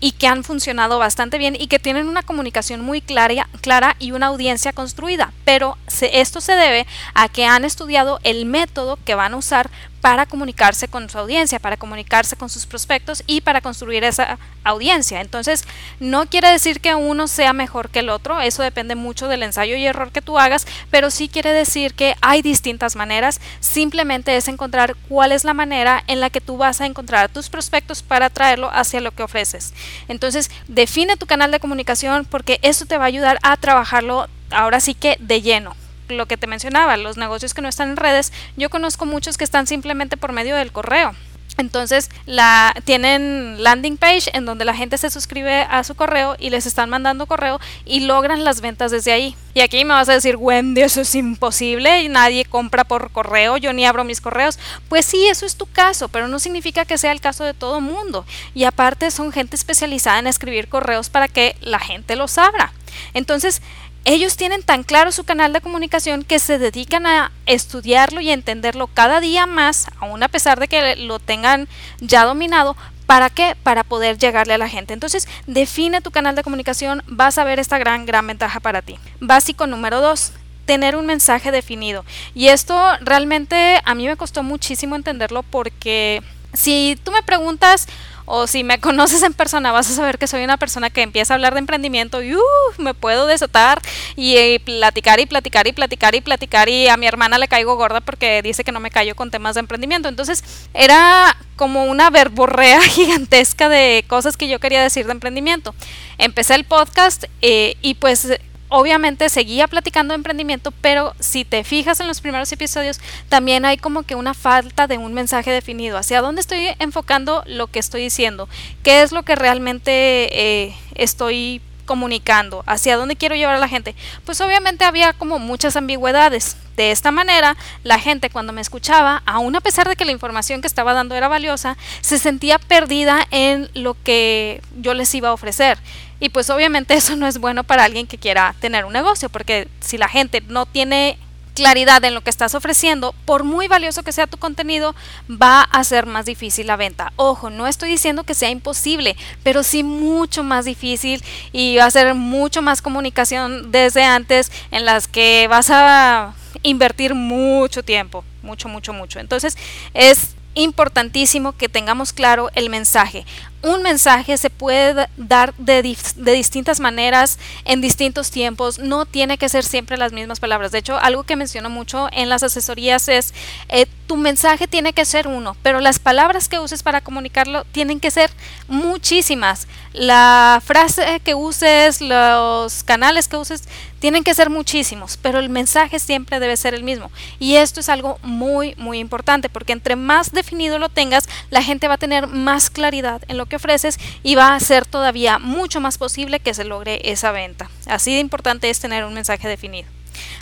y 0.00 0.12
que 0.12 0.26
han 0.26 0.44
funcionado 0.44 0.98
bastante 0.98 1.38
bien 1.38 1.56
y 1.58 1.66
que 1.66 1.78
tienen 1.78 2.08
una 2.08 2.22
comunicación 2.22 2.80
muy 2.80 3.00
clara, 3.00 3.48
clara 3.60 3.96
y 3.98 4.12
una 4.12 4.28
audiencia 4.28 4.72
construida. 4.72 5.32
Pero 5.44 5.76
esto 6.00 6.40
se 6.40 6.52
debe 6.52 6.86
a 7.14 7.28
que 7.28 7.44
han 7.44 7.64
estudiado 7.64 8.20
el 8.22 8.46
método 8.46 8.98
que 9.04 9.14
van 9.14 9.34
a 9.34 9.38
usar 9.38 9.70
para 10.00 10.26
comunicarse 10.26 10.88
con 10.88 11.08
su 11.10 11.18
audiencia, 11.18 11.58
para 11.58 11.76
comunicarse 11.76 12.36
con 12.36 12.48
sus 12.48 12.66
prospectos 12.66 13.22
y 13.26 13.40
para 13.40 13.60
construir 13.60 14.04
esa 14.04 14.38
audiencia. 14.64 15.20
Entonces, 15.20 15.64
no 16.00 16.26
quiere 16.26 16.50
decir 16.50 16.80
que 16.80 16.94
uno 16.94 17.26
sea 17.26 17.52
mejor 17.52 17.90
que 17.90 18.00
el 18.00 18.10
otro, 18.10 18.40
eso 18.40 18.62
depende 18.62 18.94
mucho 18.94 19.28
del 19.28 19.42
ensayo 19.42 19.76
y 19.76 19.86
error 19.86 20.12
que 20.12 20.22
tú 20.22 20.38
hagas, 20.38 20.66
pero 20.90 21.10
sí 21.10 21.28
quiere 21.28 21.52
decir 21.52 21.94
que 21.94 22.14
hay 22.20 22.42
distintas 22.42 22.96
maneras, 22.96 23.40
simplemente 23.60 24.36
es 24.36 24.48
encontrar 24.48 24.94
cuál 25.08 25.32
es 25.32 25.44
la 25.44 25.54
manera 25.54 26.04
en 26.06 26.20
la 26.20 26.30
que 26.30 26.40
tú 26.40 26.56
vas 26.56 26.80
a 26.80 26.86
encontrar 26.86 27.24
a 27.24 27.28
tus 27.28 27.48
prospectos 27.48 28.02
para 28.02 28.26
atraerlo 28.26 28.70
hacia 28.72 29.00
lo 29.00 29.12
que 29.12 29.22
ofreces. 29.22 29.74
Entonces, 30.08 30.50
define 30.68 31.16
tu 31.16 31.26
canal 31.26 31.50
de 31.50 31.60
comunicación 31.60 32.24
porque 32.24 32.58
eso 32.62 32.86
te 32.86 32.98
va 32.98 33.04
a 33.04 33.08
ayudar 33.08 33.38
a 33.42 33.56
trabajarlo 33.56 34.28
ahora 34.50 34.80
sí 34.80 34.94
que 34.94 35.16
de 35.20 35.42
lleno 35.42 35.74
lo 36.08 36.26
que 36.26 36.36
te 36.36 36.46
mencionaba, 36.46 36.96
los 36.96 37.16
negocios 37.16 37.54
que 37.54 37.62
no 37.62 37.68
están 37.68 37.90
en 37.90 37.96
redes, 37.96 38.32
yo 38.56 38.70
conozco 38.70 39.06
muchos 39.06 39.38
que 39.38 39.44
están 39.44 39.66
simplemente 39.66 40.16
por 40.16 40.32
medio 40.32 40.56
del 40.56 40.72
correo. 40.72 41.14
Entonces, 41.58 42.08
la, 42.24 42.72
tienen 42.84 43.62
landing 43.62 43.96
page 43.96 44.30
en 44.32 44.44
donde 44.44 44.64
la 44.64 44.74
gente 44.74 44.96
se 44.96 45.10
suscribe 45.10 45.62
a 45.62 45.82
su 45.82 45.96
correo 45.96 46.36
y 46.38 46.50
les 46.50 46.66
están 46.66 46.88
mandando 46.88 47.26
correo 47.26 47.58
y 47.84 48.00
logran 48.00 48.44
las 48.44 48.60
ventas 48.60 48.92
desde 48.92 49.10
ahí. 49.10 49.36
Y 49.54 49.60
aquí 49.60 49.84
me 49.84 49.94
vas 49.94 50.08
a 50.08 50.12
decir, 50.12 50.36
Wendy, 50.36 50.82
eso 50.82 51.00
es 51.00 51.12
imposible 51.16 52.02
y 52.02 52.08
nadie 52.08 52.44
compra 52.44 52.84
por 52.84 53.10
correo, 53.10 53.56
yo 53.56 53.72
ni 53.72 53.84
abro 53.84 54.04
mis 54.04 54.20
correos. 54.20 54.56
Pues 54.88 55.04
sí, 55.04 55.26
eso 55.26 55.46
es 55.46 55.56
tu 55.56 55.66
caso, 55.66 56.08
pero 56.08 56.28
no 56.28 56.38
significa 56.38 56.84
que 56.84 56.96
sea 56.96 57.10
el 57.10 57.20
caso 57.20 57.42
de 57.42 57.54
todo 57.54 57.80
mundo. 57.80 58.24
Y 58.54 58.62
aparte 58.62 59.10
son 59.10 59.32
gente 59.32 59.56
especializada 59.56 60.20
en 60.20 60.28
escribir 60.28 60.68
correos 60.68 61.10
para 61.10 61.26
que 61.26 61.56
la 61.60 61.80
gente 61.80 62.14
los 62.14 62.38
abra. 62.38 62.72
Entonces, 63.14 63.62
ellos 64.04 64.36
tienen 64.36 64.62
tan 64.62 64.84
claro 64.84 65.12
su 65.12 65.24
canal 65.24 65.52
de 65.52 65.60
comunicación 65.60 66.24
que 66.24 66.38
se 66.38 66.58
dedican 66.58 67.06
a 67.06 67.30
estudiarlo 67.46 68.20
y 68.20 68.30
entenderlo 68.30 68.86
cada 68.86 69.20
día 69.20 69.46
más, 69.46 69.86
aún 70.00 70.22
a 70.22 70.28
pesar 70.28 70.58
de 70.60 70.68
que 70.68 70.96
lo 70.96 71.18
tengan 71.18 71.68
ya 72.00 72.24
dominado. 72.24 72.76
¿Para 73.06 73.30
qué? 73.30 73.56
Para 73.62 73.84
poder 73.84 74.18
llegarle 74.18 74.54
a 74.54 74.58
la 74.58 74.68
gente. 74.68 74.92
Entonces, 74.92 75.28
define 75.46 76.02
tu 76.02 76.10
canal 76.10 76.36
de 76.36 76.42
comunicación, 76.42 77.02
vas 77.06 77.38
a 77.38 77.44
ver 77.44 77.58
esta 77.58 77.78
gran, 77.78 78.04
gran 78.04 78.26
ventaja 78.26 78.60
para 78.60 78.82
ti. 78.82 78.98
Básico 79.18 79.66
número 79.66 80.00
dos, 80.02 80.32
tener 80.66 80.94
un 80.94 81.06
mensaje 81.06 81.50
definido. 81.50 82.04
Y 82.34 82.48
esto 82.48 82.78
realmente 83.00 83.80
a 83.84 83.94
mí 83.94 84.06
me 84.06 84.18
costó 84.18 84.42
muchísimo 84.42 84.94
entenderlo 84.94 85.42
porque 85.42 86.22
si 86.52 86.98
tú 87.02 87.10
me 87.10 87.22
preguntas 87.22 87.88
o 88.30 88.46
si 88.46 88.62
me 88.62 88.78
conoces 88.78 89.22
en 89.22 89.32
persona 89.32 89.72
vas 89.72 89.90
a 89.90 89.94
saber 89.94 90.18
que 90.18 90.26
soy 90.26 90.44
una 90.44 90.58
persona 90.58 90.90
que 90.90 91.02
empieza 91.02 91.32
a 91.32 91.36
hablar 91.36 91.54
de 91.54 91.60
emprendimiento 91.60 92.22
y 92.22 92.36
uh, 92.36 92.40
me 92.76 92.92
puedo 92.92 93.26
desatar 93.26 93.80
y, 94.16 94.58
platicar 94.58 95.18
y 95.18 95.26
platicar 95.26 95.66
y 95.66 95.72
platicar 95.72 96.14
y 96.14 96.20
platicar 96.20 96.68
y 96.68 96.88
a 96.88 96.96
mi 96.98 97.06
hermana 97.06 97.38
le 97.38 97.48
caigo 97.48 97.76
gorda 97.76 98.00
porque 98.00 98.42
dice 98.42 98.64
que 98.64 98.72
no 98.72 98.80
me 98.80 98.90
callo 98.90 99.16
con 99.16 99.30
temas 99.30 99.54
de 99.54 99.60
emprendimiento. 99.60 100.08
Entonces 100.08 100.44
era 100.74 101.36
como 101.56 101.86
una 101.86 102.10
verborrea 102.10 102.80
gigantesca 102.82 103.70
de 103.70 104.04
cosas 104.06 104.36
que 104.36 104.46
yo 104.46 104.60
quería 104.60 104.82
decir 104.82 105.06
de 105.06 105.12
emprendimiento. 105.12 105.74
Empecé 106.18 106.54
el 106.54 106.64
podcast 106.64 107.24
eh, 107.40 107.76
y 107.80 107.94
pues 107.94 108.28
obviamente 108.68 109.28
seguía 109.28 109.66
platicando 109.68 110.12
de 110.12 110.16
emprendimiento, 110.16 110.72
pero 110.80 111.14
si 111.18 111.44
te 111.44 111.64
fijas 111.64 112.00
en 112.00 112.06
los 112.06 112.20
primeros 112.20 112.50
episodios, 112.52 113.00
también 113.28 113.64
hay 113.64 113.76
como 113.76 114.02
que 114.02 114.14
una 114.14 114.34
falta 114.34 114.86
de 114.86 114.98
un 114.98 115.14
mensaje 115.14 115.50
definido. 115.50 115.98
¿Hacia 115.98 116.20
dónde 116.20 116.40
estoy 116.40 116.68
enfocando 116.78 117.42
lo 117.46 117.66
que 117.66 117.78
estoy 117.78 118.02
diciendo? 118.02 118.48
¿Qué 118.82 119.02
es 119.02 119.12
lo 119.12 119.22
que 119.22 119.36
realmente 119.36 120.28
eh, 120.32 120.76
estoy 120.94 121.60
comunicando? 121.84 122.62
¿Hacia 122.66 122.96
dónde 122.96 123.16
quiero 123.16 123.34
llevar 123.34 123.54
a 123.54 123.58
la 123.58 123.68
gente? 123.68 123.94
Pues 124.24 124.40
obviamente 124.40 124.84
había 124.84 125.12
como 125.12 125.38
muchas 125.38 125.76
ambigüedades. 125.76 126.56
De 126.76 126.92
esta 126.92 127.10
manera, 127.10 127.56
la 127.82 127.98
gente 127.98 128.30
cuando 128.30 128.52
me 128.52 128.60
escuchaba, 128.60 129.24
aun 129.26 129.56
a 129.56 129.60
pesar 129.60 129.88
de 129.88 129.96
que 129.96 130.04
la 130.04 130.12
información 130.12 130.60
que 130.60 130.68
estaba 130.68 130.92
dando 130.92 131.16
era 131.16 131.26
valiosa, 131.26 131.76
se 132.02 132.20
sentía 132.20 132.60
perdida 132.60 133.26
en 133.32 133.68
lo 133.74 133.96
que 134.04 134.62
yo 134.80 134.94
les 134.94 135.12
iba 135.12 135.30
a 135.30 135.32
ofrecer. 135.32 135.78
Y 136.20 136.30
pues 136.30 136.50
obviamente 136.50 136.94
eso 136.94 137.16
no 137.16 137.26
es 137.26 137.38
bueno 137.38 137.64
para 137.64 137.84
alguien 137.84 138.06
que 138.06 138.18
quiera 138.18 138.54
tener 138.60 138.84
un 138.84 138.92
negocio, 138.92 139.28
porque 139.28 139.68
si 139.80 139.98
la 139.98 140.08
gente 140.08 140.42
no 140.48 140.66
tiene 140.66 141.18
claridad 141.58 142.04
en 142.04 142.14
lo 142.14 142.20
que 142.20 142.30
estás 142.30 142.54
ofreciendo, 142.54 143.16
por 143.24 143.42
muy 143.42 143.66
valioso 143.66 144.04
que 144.04 144.12
sea 144.12 144.28
tu 144.28 144.36
contenido, 144.36 144.94
va 145.28 145.62
a 145.62 145.82
ser 145.82 146.06
más 146.06 146.24
difícil 146.24 146.68
la 146.68 146.76
venta. 146.76 147.12
Ojo, 147.16 147.50
no 147.50 147.66
estoy 147.66 147.90
diciendo 147.90 148.22
que 148.22 148.34
sea 148.34 148.50
imposible, 148.50 149.16
pero 149.42 149.64
sí 149.64 149.82
mucho 149.82 150.44
más 150.44 150.66
difícil 150.66 151.22
y 151.52 151.76
va 151.76 151.86
a 151.86 151.90
ser 151.90 152.14
mucho 152.14 152.62
más 152.62 152.80
comunicación 152.80 153.72
desde 153.72 154.04
antes 154.04 154.52
en 154.70 154.84
las 154.84 155.08
que 155.08 155.48
vas 155.48 155.70
a 155.70 156.32
invertir 156.62 157.14
mucho 157.14 157.82
tiempo, 157.82 158.24
mucho, 158.42 158.68
mucho, 158.68 158.92
mucho. 158.92 159.18
Entonces 159.18 159.58
es 159.94 160.36
importantísimo 160.58 161.52
que 161.52 161.68
tengamos 161.68 162.12
claro 162.12 162.50
el 162.54 162.68
mensaje. 162.68 163.24
Un 163.62 163.82
mensaje 163.82 164.36
se 164.36 164.50
puede 164.50 165.08
dar 165.16 165.54
de, 165.54 165.82
de, 165.82 166.32
distintas 166.32 166.78
maneras 166.78 167.38
en 167.64 167.80
distintos 167.80 168.30
tiempos, 168.30 168.78
no 168.78 169.04
tiene 169.04 169.36
que 169.36 169.48
ser 169.48 169.64
siempre 169.64 169.96
las 169.96 170.12
mismas 170.12 170.38
palabras. 170.38 170.70
De 170.70 170.78
hecho, 170.78 170.96
algo 170.98 171.24
que 171.24 171.34
menciono 171.34 171.68
mucho 171.70 172.08
en 172.12 172.28
las 172.28 172.42
asesorías 172.42 173.08
es, 173.08 173.34
eh, 173.68 173.86
tu 174.06 174.16
mensaje 174.16 174.68
tiene 174.68 174.92
que 174.92 175.04
ser 175.04 175.26
uno, 175.26 175.56
pero 175.62 175.80
las 175.80 175.98
palabras 175.98 176.48
que 176.48 176.58
uses 176.58 176.82
para 176.82 177.00
comunicarlo 177.00 177.64
tienen 177.64 177.98
que 178.00 178.10
ser 178.10 178.30
muchísimas. 178.68 179.66
La 179.92 180.62
frase 180.64 181.20
que 181.24 181.34
uses, 181.34 182.00
los 182.00 182.84
canales 182.84 183.26
que 183.26 183.36
uses, 183.36 183.64
tienen 183.98 184.24
que 184.24 184.34
ser 184.34 184.50
muchísimos, 184.50 185.16
pero 185.16 185.38
el 185.38 185.48
mensaje 185.48 185.98
siempre 185.98 186.40
debe 186.40 186.56
ser 186.56 186.74
el 186.74 186.82
mismo. 186.82 187.10
Y 187.38 187.56
esto 187.56 187.80
es 187.80 187.88
algo 187.88 188.18
muy, 188.22 188.74
muy 188.76 188.98
importante, 188.98 189.48
porque 189.48 189.72
entre 189.72 189.96
más 189.96 190.32
definido 190.32 190.78
lo 190.78 190.88
tengas, 190.88 191.28
la 191.50 191.62
gente 191.62 191.88
va 191.88 191.94
a 191.94 191.98
tener 191.98 192.26
más 192.26 192.70
claridad 192.70 193.22
en 193.28 193.36
lo 193.36 193.46
que 193.46 193.56
ofreces 193.56 193.98
y 194.22 194.34
va 194.34 194.54
a 194.54 194.60
ser 194.60 194.86
todavía 194.86 195.38
mucho 195.38 195.80
más 195.80 195.98
posible 195.98 196.40
que 196.40 196.54
se 196.54 196.64
logre 196.64 197.00
esa 197.04 197.32
venta. 197.32 197.70
Así 197.86 198.14
de 198.14 198.20
importante 198.20 198.70
es 198.70 198.80
tener 198.80 199.04
un 199.04 199.14
mensaje 199.14 199.48
definido. 199.48 199.88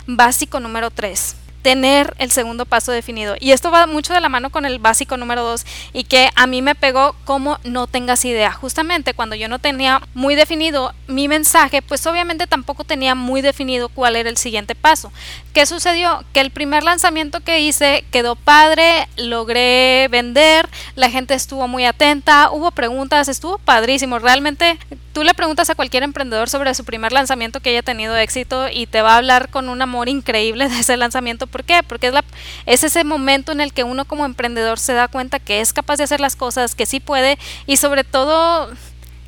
Básico 0.05 0.59
número 0.59 0.91
3 0.91 1.46
tener 1.67 2.15
el 2.17 2.31
segundo 2.31 2.65
paso 2.65 2.93
definido. 2.93 3.35
Y 3.41 3.51
esto 3.51 3.71
va 3.71 3.87
mucho 3.87 4.13
de 4.13 4.21
la 4.21 4.29
mano 4.29 4.51
con 4.51 4.63
el 4.63 4.79
básico 4.79 5.17
número 5.17 5.43
2 5.43 5.65
y 5.91 6.05
que 6.05 6.29
a 6.33 6.47
mí 6.47 6.61
me 6.61 6.75
pegó 6.75 7.13
como 7.25 7.59
no 7.65 7.87
tengas 7.87 8.23
idea. 8.23 8.53
Justamente 8.53 9.13
cuando 9.13 9.35
yo 9.35 9.49
no 9.49 9.59
tenía 9.59 10.01
muy 10.13 10.35
definido 10.35 10.93
mi 11.09 11.27
mensaje, 11.27 11.81
pues 11.81 12.07
obviamente 12.07 12.47
tampoco 12.47 12.85
tenía 12.85 13.15
muy 13.15 13.41
definido 13.41 13.89
cuál 13.89 14.15
era 14.15 14.29
el 14.29 14.37
siguiente 14.37 14.75
paso. 14.75 15.11
¿Qué 15.51 15.65
sucedió? 15.65 16.23
Que 16.31 16.39
el 16.39 16.51
primer 16.51 16.83
lanzamiento 16.83 17.41
que 17.41 17.59
hice 17.59 18.05
quedó 18.11 18.37
padre, 18.37 19.09
logré 19.17 20.07
vender, 20.07 20.69
la 20.95 21.09
gente 21.09 21.33
estuvo 21.33 21.67
muy 21.67 21.83
atenta, 21.83 22.49
hubo 22.49 22.71
preguntas, 22.71 23.27
estuvo 23.27 23.57
padrísimo. 23.57 24.19
Realmente 24.19 24.79
tú 25.17 25.23
le 25.23 25.33
preguntas 25.33 25.67
a 25.71 25.73
cualquier 25.73 26.03
emprendedor 26.03 26.47
sobre 26.47 26.75
su 26.75 26.85
primer 26.85 27.11
lanzamiento 27.11 27.59
que 27.59 27.71
haya 27.71 27.81
tenido 27.81 28.15
éxito 28.15 28.69
y 28.71 28.85
te 28.85 29.01
va 29.01 29.13
a 29.13 29.17
hablar 29.17 29.49
con 29.49 29.67
un 29.67 29.81
amor 29.81 30.09
increíble 30.09 30.69
de 30.69 30.79
ese 30.79 30.95
lanzamiento. 30.95 31.47
¿Por 31.47 31.63
qué? 31.63 31.81
Porque 31.81 32.05
es, 32.05 32.13
la, 32.13 32.23
es 32.67 32.83
ese 32.83 33.03
momento 33.03 33.51
en 33.51 33.59
el 33.59 33.73
que 33.73 33.83
uno 33.83 34.05
como 34.05 34.25
emprendedor 34.25 34.77
se 34.77 34.93
da 34.93 35.07
cuenta 35.07 35.39
que 35.39 35.59
es 35.59 35.73
capaz 35.73 35.97
de 35.97 36.03
hacer 36.03 36.19
las 36.19 36.35
cosas, 36.35 36.75
que 36.75 36.85
sí 36.85 36.99
puede 36.99 37.39
y 37.65 37.77
sobre 37.77 38.03
todo 38.03 38.69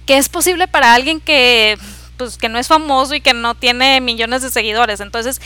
que 0.05 0.19
es 0.19 0.29
posible 0.29 0.67
para 0.67 0.93
alguien 0.93 1.19
que 1.19 1.75
pues 2.17 2.37
que 2.37 2.49
no 2.49 2.59
es 2.59 2.67
famoso 2.67 3.15
y 3.15 3.21
que 3.21 3.33
no 3.33 3.55
tiene 3.55 3.99
millones 3.99 4.43
de 4.43 4.51
seguidores. 4.51 4.99
Entonces, 4.99 5.41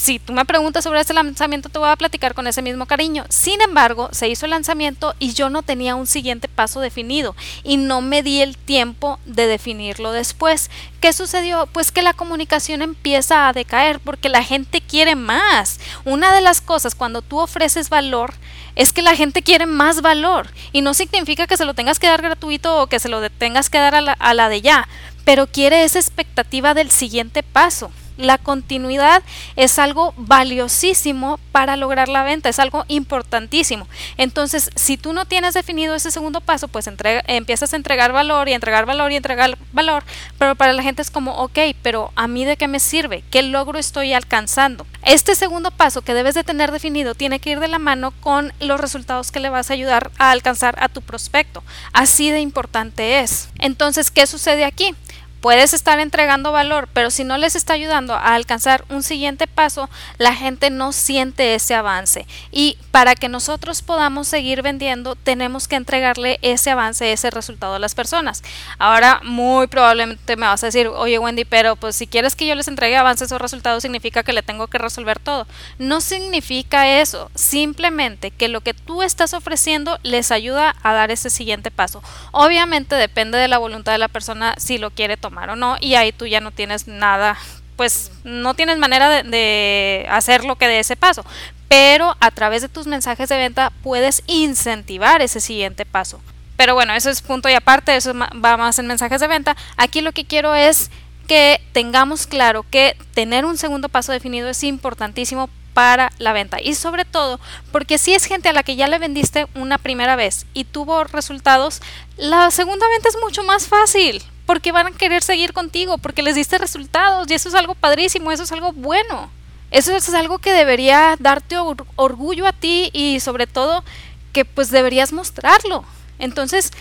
si 0.00 0.18
tú 0.18 0.32
me 0.32 0.46
preguntas 0.46 0.82
sobre 0.82 1.00
ese 1.00 1.12
lanzamiento, 1.12 1.68
te 1.68 1.78
voy 1.78 1.90
a 1.90 1.96
platicar 1.96 2.34
con 2.34 2.46
ese 2.46 2.62
mismo 2.62 2.86
cariño. 2.86 3.26
Sin 3.28 3.60
embargo, 3.60 4.08
se 4.12 4.28
hizo 4.28 4.46
el 4.46 4.50
lanzamiento 4.50 5.14
y 5.18 5.34
yo 5.34 5.50
no 5.50 5.62
tenía 5.62 5.94
un 5.94 6.06
siguiente 6.06 6.48
paso 6.48 6.80
definido 6.80 7.36
y 7.64 7.76
no 7.76 8.00
me 8.00 8.22
di 8.22 8.40
el 8.40 8.56
tiempo 8.56 9.20
de 9.26 9.46
definirlo 9.46 10.12
después. 10.12 10.70
¿Qué 11.00 11.12
sucedió? 11.12 11.66
Pues 11.66 11.92
que 11.92 12.00
la 12.00 12.14
comunicación 12.14 12.80
empieza 12.80 13.46
a 13.46 13.52
decaer 13.52 14.00
porque 14.00 14.30
la 14.30 14.42
gente 14.42 14.80
quiere 14.80 15.16
más. 15.16 15.78
Una 16.06 16.34
de 16.34 16.40
las 16.40 16.62
cosas 16.62 16.94
cuando 16.94 17.20
tú 17.20 17.38
ofreces 17.38 17.90
valor 17.90 18.32
es 18.76 18.94
que 18.94 19.02
la 19.02 19.14
gente 19.14 19.42
quiere 19.42 19.66
más 19.66 20.00
valor 20.00 20.48
y 20.72 20.80
no 20.80 20.94
significa 20.94 21.46
que 21.46 21.58
se 21.58 21.66
lo 21.66 21.74
tengas 21.74 21.98
que 21.98 22.06
dar 22.06 22.22
gratuito 22.22 22.80
o 22.80 22.86
que 22.86 23.00
se 23.00 23.10
lo 23.10 23.28
tengas 23.28 23.68
que 23.68 23.78
dar 23.78 23.94
a 23.94 24.00
la, 24.00 24.12
a 24.12 24.32
la 24.32 24.48
de 24.48 24.62
ya, 24.62 24.88
pero 25.26 25.46
quiere 25.46 25.84
esa 25.84 25.98
expectativa 25.98 26.72
del 26.72 26.90
siguiente 26.90 27.42
paso 27.42 27.90
la 28.20 28.38
continuidad 28.38 29.22
es 29.56 29.78
algo 29.78 30.14
valiosísimo 30.16 31.38
para 31.52 31.76
lograr 31.76 32.08
la 32.08 32.22
venta, 32.22 32.48
es 32.48 32.58
algo 32.58 32.84
importantísimo. 32.88 33.88
Entonces, 34.16 34.70
si 34.76 34.96
tú 34.96 35.12
no 35.12 35.24
tienes 35.24 35.54
definido 35.54 35.94
ese 35.94 36.10
segundo 36.10 36.40
paso, 36.40 36.68
pues 36.68 36.88
empiezas 37.26 37.72
a 37.72 37.76
entregar 37.76 38.12
valor 38.12 38.48
y 38.48 38.52
entregar 38.52 38.86
valor 38.86 39.10
y 39.12 39.16
entregar 39.16 39.58
valor, 39.72 40.04
pero 40.38 40.54
para 40.54 40.72
la 40.72 40.82
gente 40.82 41.02
es 41.02 41.10
como, 41.10 41.36
ok, 41.36 41.58
pero 41.82 42.12
a 42.14 42.28
mí 42.28 42.44
de 42.44 42.56
qué 42.56 42.68
me 42.68 42.80
sirve, 42.80 43.24
qué 43.30 43.42
logro 43.42 43.78
estoy 43.78 44.12
alcanzando. 44.12 44.86
Este 45.02 45.34
segundo 45.34 45.70
paso 45.70 46.02
que 46.02 46.14
debes 46.14 46.34
de 46.34 46.44
tener 46.44 46.72
definido 46.72 47.14
tiene 47.14 47.40
que 47.40 47.50
ir 47.50 47.60
de 47.60 47.68
la 47.68 47.78
mano 47.78 48.12
con 48.20 48.52
los 48.60 48.78
resultados 48.78 49.30
que 49.32 49.40
le 49.40 49.48
vas 49.48 49.70
a 49.70 49.74
ayudar 49.74 50.10
a 50.18 50.30
alcanzar 50.30 50.76
a 50.82 50.88
tu 50.88 51.00
prospecto. 51.00 51.62
Así 51.92 52.30
de 52.30 52.40
importante 52.40 53.20
es. 53.20 53.48
Entonces, 53.58 54.10
¿qué 54.10 54.26
sucede 54.26 54.64
aquí? 54.64 54.94
Puedes 55.40 55.72
estar 55.72 55.98
entregando 56.00 56.52
valor, 56.52 56.86
pero 56.92 57.10
si 57.10 57.24
no 57.24 57.38
les 57.38 57.56
está 57.56 57.72
ayudando 57.72 58.12
a 58.12 58.34
alcanzar 58.34 58.84
un 58.90 59.02
siguiente 59.02 59.46
paso, 59.46 59.88
la 60.18 60.34
gente 60.34 60.68
no 60.68 60.92
siente 60.92 61.54
ese 61.54 61.74
avance. 61.74 62.26
Y 62.52 62.76
para 62.90 63.14
que 63.14 63.30
nosotros 63.30 63.80
podamos 63.80 64.28
seguir 64.28 64.60
vendiendo, 64.60 65.14
tenemos 65.14 65.66
que 65.66 65.76
entregarle 65.76 66.38
ese 66.42 66.70
avance, 66.70 67.10
ese 67.10 67.30
resultado 67.30 67.76
a 67.76 67.78
las 67.78 67.94
personas. 67.94 68.42
Ahora, 68.78 69.20
muy 69.24 69.66
probablemente 69.66 70.36
me 70.36 70.46
vas 70.46 70.62
a 70.62 70.66
decir, 70.66 70.88
oye 70.88 71.18
Wendy, 71.18 71.46
pero 71.46 71.74
pues 71.74 71.96
si 71.96 72.06
quieres 72.06 72.36
que 72.36 72.46
yo 72.46 72.54
les 72.54 72.68
entregue 72.68 72.98
avances 72.98 73.32
o 73.32 73.38
resultados, 73.38 73.82
significa 73.82 74.22
que 74.22 74.34
le 74.34 74.42
tengo 74.42 74.66
que 74.66 74.76
resolver 74.76 75.18
todo. 75.20 75.46
No 75.78 76.02
significa 76.02 77.00
eso, 77.00 77.30
simplemente 77.34 78.30
que 78.30 78.48
lo 78.48 78.60
que 78.60 78.74
tú 78.74 79.02
estás 79.02 79.32
ofreciendo 79.32 79.98
les 80.02 80.32
ayuda 80.32 80.76
a 80.82 80.92
dar 80.92 81.10
ese 81.10 81.30
siguiente 81.30 81.70
paso. 81.70 82.02
Obviamente 82.32 82.94
depende 82.94 83.38
de 83.38 83.48
la 83.48 83.56
voluntad 83.56 83.92
de 83.92 83.98
la 83.98 84.08
persona 84.08 84.54
si 84.58 84.76
lo 84.76 84.90
quiere 84.90 85.16
tomar 85.16 85.29
o 85.30 85.56
no 85.56 85.76
y 85.80 85.94
ahí 85.94 86.12
tú 86.12 86.26
ya 86.26 86.40
no 86.40 86.50
tienes 86.50 86.86
nada 86.86 87.36
pues 87.80 88.12
no 88.24 88.52
tienes 88.52 88.76
manera 88.76 89.08
de, 89.08 89.22
de 89.22 90.06
hacer 90.10 90.44
lo 90.44 90.56
que 90.56 90.68
de 90.68 90.80
ese 90.80 90.96
paso. 90.96 91.24
Pero 91.66 92.14
a 92.20 92.30
través 92.30 92.60
de 92.60 92.68
tus 92.68 92.86
mensajes 92.86 93.30
de 93.30 93.38
venta 93.38 93.72
puedes 93.82 94.22
incentivar 94.26 95.22
ese 95.22 95.40
siguiente 95.40 95.86
paso. 95.86 96.20
Pero 96.58 96.74
bueno 96.74 96.92
eso 96.92 97.08
es 97.08 97.22
punto 97.22 97.48
y 97.48 97.54
aparte 97.54 97.96
eso 97.96 98.12
va 98.14 98.56
más 98.58 98.78
en 98.78 98.86
mensajes 98.86 99.18
de 99.22 99.28
venta. 99.28 99.56
Aquí 99.78 100.02
lo 100.02 100.12
que 100.12 100.26
quiero 100.26 100.54
es 100.54 100.90
que 101.26 101.62
tengamos 101.72 102.26
claro 102.26 102.66
que 102.68 102.98
tener 103.14 103.46
un 103.46 103.56
segundo 103.56 103.88
paso 103.88 104.12
definido 104.12 104.50
es 104.50 104.62
importantísimo 104.62 105.48
para 105.72 106.12
la 106.18 106.34
venta. 106.34 106.60
Y 106.60 106.74
sobre 106.74 107.06
todo 107.06 107.40
porque 107.72 107.96
si 107.96 108.12
es 108.12 108.26
gente 108.26 108.50
a 108.50 108.52
la 108.52 108.62
que 108.62 108.76
ya 108.76 108.88
le 108.88 108.98
vendiste 108.98 109.46
una 109.54 109.78
primera 109.78 110.16
vez 110.16 110.44
y 110.52 110.64
tuvo 110.64 111.04
resultados, 111.04 111.80
la 112.18 112.50
segunda 112.50 112.86
venta 112.88 113.08
es 113.08 113.16
mucho 113.22 113.42
más 113.42 113.68
fácil 113.68 114.22
porque 114.50 114.72
van 114.72 114.88
a 114.88 114.90
querer 114.90 115.22
seguir 115.22 115.52
contigo, 115.52 115.96
porque 115.98 116.24
les 116.24 116.34
diste 116.34 116.58
resultados 116.58 117.30
y 117.30 117.34
eso 117.34 117.48
es 117.48 117.54
algo 117.54 117.76
padrísimo, 117.76 118.32
eso 118.32 118.42
es 118.42 118.50
algo 118.50 118.72
bueno. 118.72 119.30
Eso 119.70 119.94
es 119.94 120.12
algo 120.12 120.40
que 120.40 120.52
debería 120.52 121.14
darte 121.20 121.54
orgullo 121.94 122.48
a 122.48 122.52
ti 122.52 122.90
y 122.92 123.20
sobre 123.20 123.46
todo 123.46 123.84
que 124.32 124.44
pues 124.44 124.72
deberías 124.72 125.12
mostrarlo. 125.12 125.84
Entonces, 126.18 126.72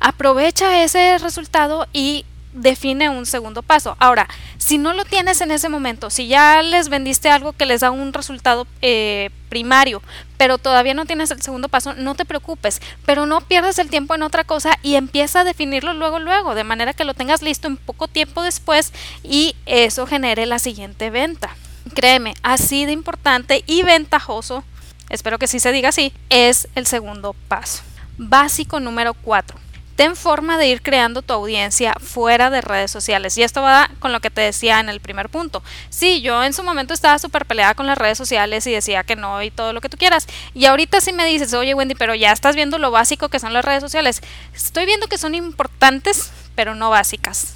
aprovecha 0.00 0.82
ese 0.82 1.18
resultado 1.18 1.86
y 1.92 2.24
define 2.52 3.08
un 3.08 3.26
segundo 3.26 3.62
paso. 3.62 3.96
Ahora, 3.98 4.28
si 4.58 4.78
no 4.78 4.92
lo 4.92 5.04
tienes 5.04 5.40
en 5.40 5.50
ese 5.50 5.68
momento, 5.68 6.10
si 6.10 6.28
ya 6.28 6.62
les 6.62 6.88
vendiste 6.88 7.30
algo 7.30 7.52
que 7.52 7.66
les 7.66 7.80
da 7.80 7.90
un 7.90 8.12
resultado 8.12 8.66
eh, 8.82 9.30
primario, 9.48 10.02
pero 10.36 10.58
todavía 10.58 10.94
no 10.94 11.06
tienes 11.06 11.30
el 11.30 11.42
segundo 11.42 11.68
paso, 11.68 11.94
no 11.94 12.14
te 12.14 12.24
preocupes, 12.24 12.80
pero 13.06 13.26
no 13.26 13.40
pierdas 13.40 13.78
el 13.78 13.90
tiempo 13.90 14.14
en 14.14 14.22
otra 14.22 14.44
cosa 14.44 14.78
y 14.82 14.96
empieza 14.96 15.40
a 15.40 15.44
definirlo 15.44 15.94
luego, 15.94 16.18
luego, 16.18 16.54
de 16.54 16.64
manera 16.64 16.94
que 16.94 17.04
lo 17.04 17.14
tengas 17.14 17.42
listo 17.42 17.68
en 17.68 17.76
poco 17.76 18.08
tiempo 18.08 18.42
después 18.42 18.92
y 19.22 19.56
eso 19.66 20.06
genere 20.06 20.46
la 20.46 20.58
siguiente 20.58 21.10
venta. 21.10 21.50
Créeme, 21.94 22.34
así 22.42 22.84
de 22.84 22.92
importante 22.92 23.64
y 23.66 23.82
ventajoso, 23.82 24.64
espero 25.08 25.38
que 25.38 25.46
sí 25.46 25.58
se 25.60 25.72
diga 25.72 25.88
así, 25.88 26.12
es 26.28 26.68
el 26.74 26.86
segundo 26.86 27.34
paso. 27.48 27.82
Básico 28.18 28.80
número 28.80 29.14
4 29.14 29.67
ten 29.98 30.14
forma 30.14 30.58
de 30.58 30.68
ir 30.68 30.80
creando 30.80 31.22
tu 31.22 31.32
audiencia 31.32 31.92
fuera 32.00 32.50
de 32.50 32.60
redes 32.60 32.88
sociales. 32.88 33.36
Y 33.36 33.42
esto 33.42 33.62
va 33.62 33.90
con 33.98 34.12
lo 34.12 34.20
que 34.20 34.30
te 34.30 34.40
decía 34.40 34.78
en 34.78 34.88
el 34.88 35.00
primer 35.00 35.28
punto. 35.28 35.60
Sí, 35.90 36.20
yo 36.20 36.44
en 36.44 36.52
su 36.52 36.62
momento 36.62 36.94
estaba 36.94 37.18
súper 37.18 37.46
peleada 37.46 37.74
con 37.74 37.88
las 37.88 37.98
redes 37.98 38.16
sociales 38.16 38.64
y 38.68 38.72
decía 38.72 39.02
que 39.02 39.16
no 39.16 39.42
y 39.42 39.50
todo 39.50 39.72
lo 39.72 39.80
que 39.80 39.88
tú 39.88 39.96
quieras. 39.96 40.28
Y 40.54 40.66
ahorita 40.66 41.00
sí 41.00 41.12
me 41.12 41.26
dices, 41.26 41.52
oye 41.52 41.74
Wendy, 41.74 41.96
pero 41.96 42.14
ya 42.14 42.30
estás 42.30 42.54
viendo 42.54 42.78
lo 42.78 42.92
básico 42.92 43.28
que 43.28 43.40
son 43.40 43.52
las 43.52 43.64
redes 43.64 43.82
sociales. 43.82 44.20
Estoy 44.54 44.86
viendo 44.86 45.08
que 45.08 45.18
son 45.18 45.34
importantes, 45.34 46.30
pero 46.54 46.76
no 46.76 46.90
básicas. 46.90 47.54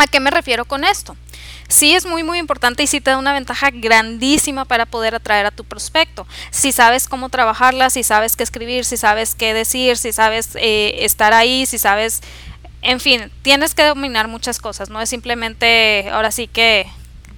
¿A 0.00 0.06
qué 0.06 0.18
me 0.18 0.30
refiero 0.30 0.64
con 0.64 0.84
esto? 0.84 1.14
sí 1.68 1.94
es 1.94 2.04
muy 2.04 2.24
muy 2.24 2.38
importante 2.38 2.82
y 2.82 2.86
sí 2.86 3.00
te 3.00 3.10
da 3.10 3.18
una 3.18 3.32
ventaja 3.32 3.70
grandísima 3.70 4.64
para 4.64 4.86
poder 4.86 5.14
atraer 5.14 5.46
a 5.46 5.50
tu 5.50 5.64
prospecto. 5.64 6.26
Si 6.50 6.72
sabes 6.72 7.08
cómo 7.08 7.28
trabajarla, 7.28 7.90
si 7.90 8.02
sabes 8.02 8.34
qué 8.34 8.42
escribir, 8.42 8.84
si 8.84 8.96
sabes 8.96 9.34
qué 9.34 9.54
decir, 9.54 9.96
si 9.96 10.12
sabes 10.12 10.50
eh, 10.56 11.04
estar 11.04 11.32
ahí, 11.32 11.66
si 11.66 11.78
sabes, 11.78 12.22
en 12.82 12.98
fin, 12.98 13.30
tienes 13.42 13.74
que 13.74 13.84
dominar 13.84 14.26
muchas 14.26 14.58
cosas, 14.58 14.90
no 14.90 15.00
es 15.00 15.08
simplemente 15.08 16.08
ahora 16.10 16.32
sí 16.32 16.48
que 16.48 16.88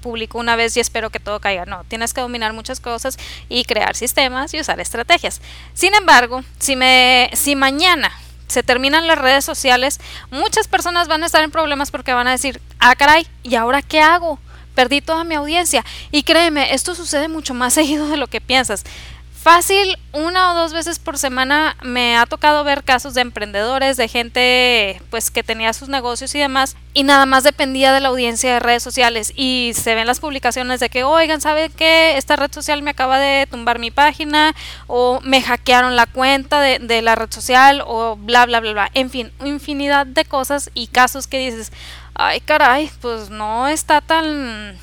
publico 0.00 0.38
una 0.38 0.56
vez 0.56 0.76
y 0.76 0.80
espero 0.80 1.10
que 1.10 1.20
todo 1.20 1.40
caiga. 1.40 1.64
No, 1.66 1.84
tienes 1.84 2.14
que 2.14 2.20
dominar 2.20 2.52
muchas 2.52 2.80
cosas 2.80 3.18
y 3.48 3.64
crear 3.64 3.94
sistemas 3.94 4.52
y 4.54 4.60
usar 4.60 4.80
estrategias. 4.80 5.40
Sin 5.74 5.94
embargo, 5.94 6.42
si 6.58 6.74
me 6.74 7.30
si 7.34 7.54
mañana 7.54 8.12
se 8.52 8.62
terminan 8.62 9.06
las 9.06 9.18
redes 9.18 9.44
sociales, 9.44 9.98
muchas 10.30 10.68
personas 10.68 11.08
van 11.08 11.22
a 11.22 11.26
estar 11.26 11.42
en 11.42 11.50
problemas 11.50 11.90
porque 11.90 12.12
van 12.12 12.28
a 12.28 12.32
decir, 12.32 12.60
ah, 12.78 12.94
caray, 12.94 13.26
¿y 13.42 13.56
ahora 13.56 13.82
qué 13.82 14.00
hago? 14.00 14.38
Perdí 14.74 15.00
toda 15.00 15.24
mi 15.24 15.34
audiencia. 15.34 15.84
Y 16.10 16.22
créeme, 16.22 16.74
esto 16.74 16.94
sucede 16.94 17.28
mucho 17.28 17.54
más 17.54 17.74
seguido 17.74 18.08
de 18.08 18.16
lo 18.16 18.26
que 18.28 18.40
piensas. 18.40 18.84
Fácil, 19.42 19.98
una 20.12 20.52
o 20.52 20.54
dos 20.54 20.72
veces 20.72 21.00
por 21.00 21.18
semana 21.18 21.76
me 21.82 22.16
ha 22.16 22.26
tocado 22.26 22.62
ver 22.62 22.84
casos 22.84 23.14
de 23.14 23.22
emprendedores, 23.22 23.96
de 23.96 24.06
gente 24.06 25.02
pues 25.10 25.32
que 25.32 25.42
tenía 25.42 25.72
sus 25.72 25.88
negocios 25.88 26.32
y 26.36 26.38
demás 26.38 26.76
y 26.94 27.02
nada 27.02 27.26
más 27.26 27.42
dependía 27.42 27.92
de 27.92 27.98
la 27.98 28.10
audiencia 28.10 28.52
de 28.52 28.60
redes 28.60 28.84
sociales 28.84 29.32
y 29.34 29.72
se 29.74 29.96
ven 29.96 30.06
las 30.06 30.20
publicaciones 30.20 30.78
de 30.78 30.90
que, 30.90 31.02
oigan, 31.02 31.40
¿sabe 31.40 31.70
qué? 31.70 32.16
Esta 32.18 32.36
red 32.36 32.52
social 32.52 32.82
me 32.82 32.92
acaba 32.92 33.18
de 33.18 33.48
tumbar 33.50 33.80
mi 33.80 33.90
página 33.90 34.54
o 34.86 35.18
me 35.24 35.42
hackearon 35.42 35.96
la 35.96 36.06
cuenta 36.06 36.60
de, 36.60 36.78
de 36.78 37.02
la 37.02 37.16
red 37.16 37.32
social 37.32 37.82
o 37.84 38.14
bla, 38.14 38.46
bla, 38.46 38.60
bla, 38.60 38.72
bla. 38.72 38.90
En 38.94 39.10
fin, 39.10 39.32
infinidad 39.44 40.06
de 40.06 40.24
cosas 40.24 40.70
y 40.72 40.86
casos 40.86 41.26
que 41.26 41.38
dices, 41.40 41.72
ay 42.14 42.38
caray, 42.38 42.92
pues 43.00 43.28
no 43.28 43.66
está 43.66 44.02
tan, 44.02 44.78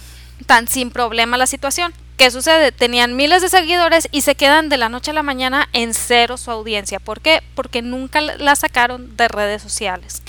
tan 0.48 0.68
sin 0.68 0.92
problema 0.92 1.38
la 1.38 1.48
situación. 1.48 1.94
¿Qué 2.20 2.32
sucede? 2.32 2.74
Tenían 2.74 3.16
miles 3.16 3.42
de 3.42 3.48
seguidores 3.48 4.10
y 4.12 4.20
se 4.20 4.36
quedan 4.36 4.68
de 4.68 4.76
la 4.76 4.90
noche 4.90 5.12
a 5.12 5.14
la 5.14 5.24
mañana 5.24 5.70
en 5.72 5.94
cero 5.94 6.36
su 6.36 6.52
audiencia. 6.52 7.00
¿Por 7.00 7.22
qué? 7.22 7.42
Porque 7.56 7.82
nunca 7.82 8.20
la 8.20 8.58
sacaron 8.58 9.16
de 9.16 9.30
redes 9.30 9.62
sociales. 9.62 10.22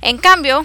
En 0.00 0.16
cambio, 0.16 0.64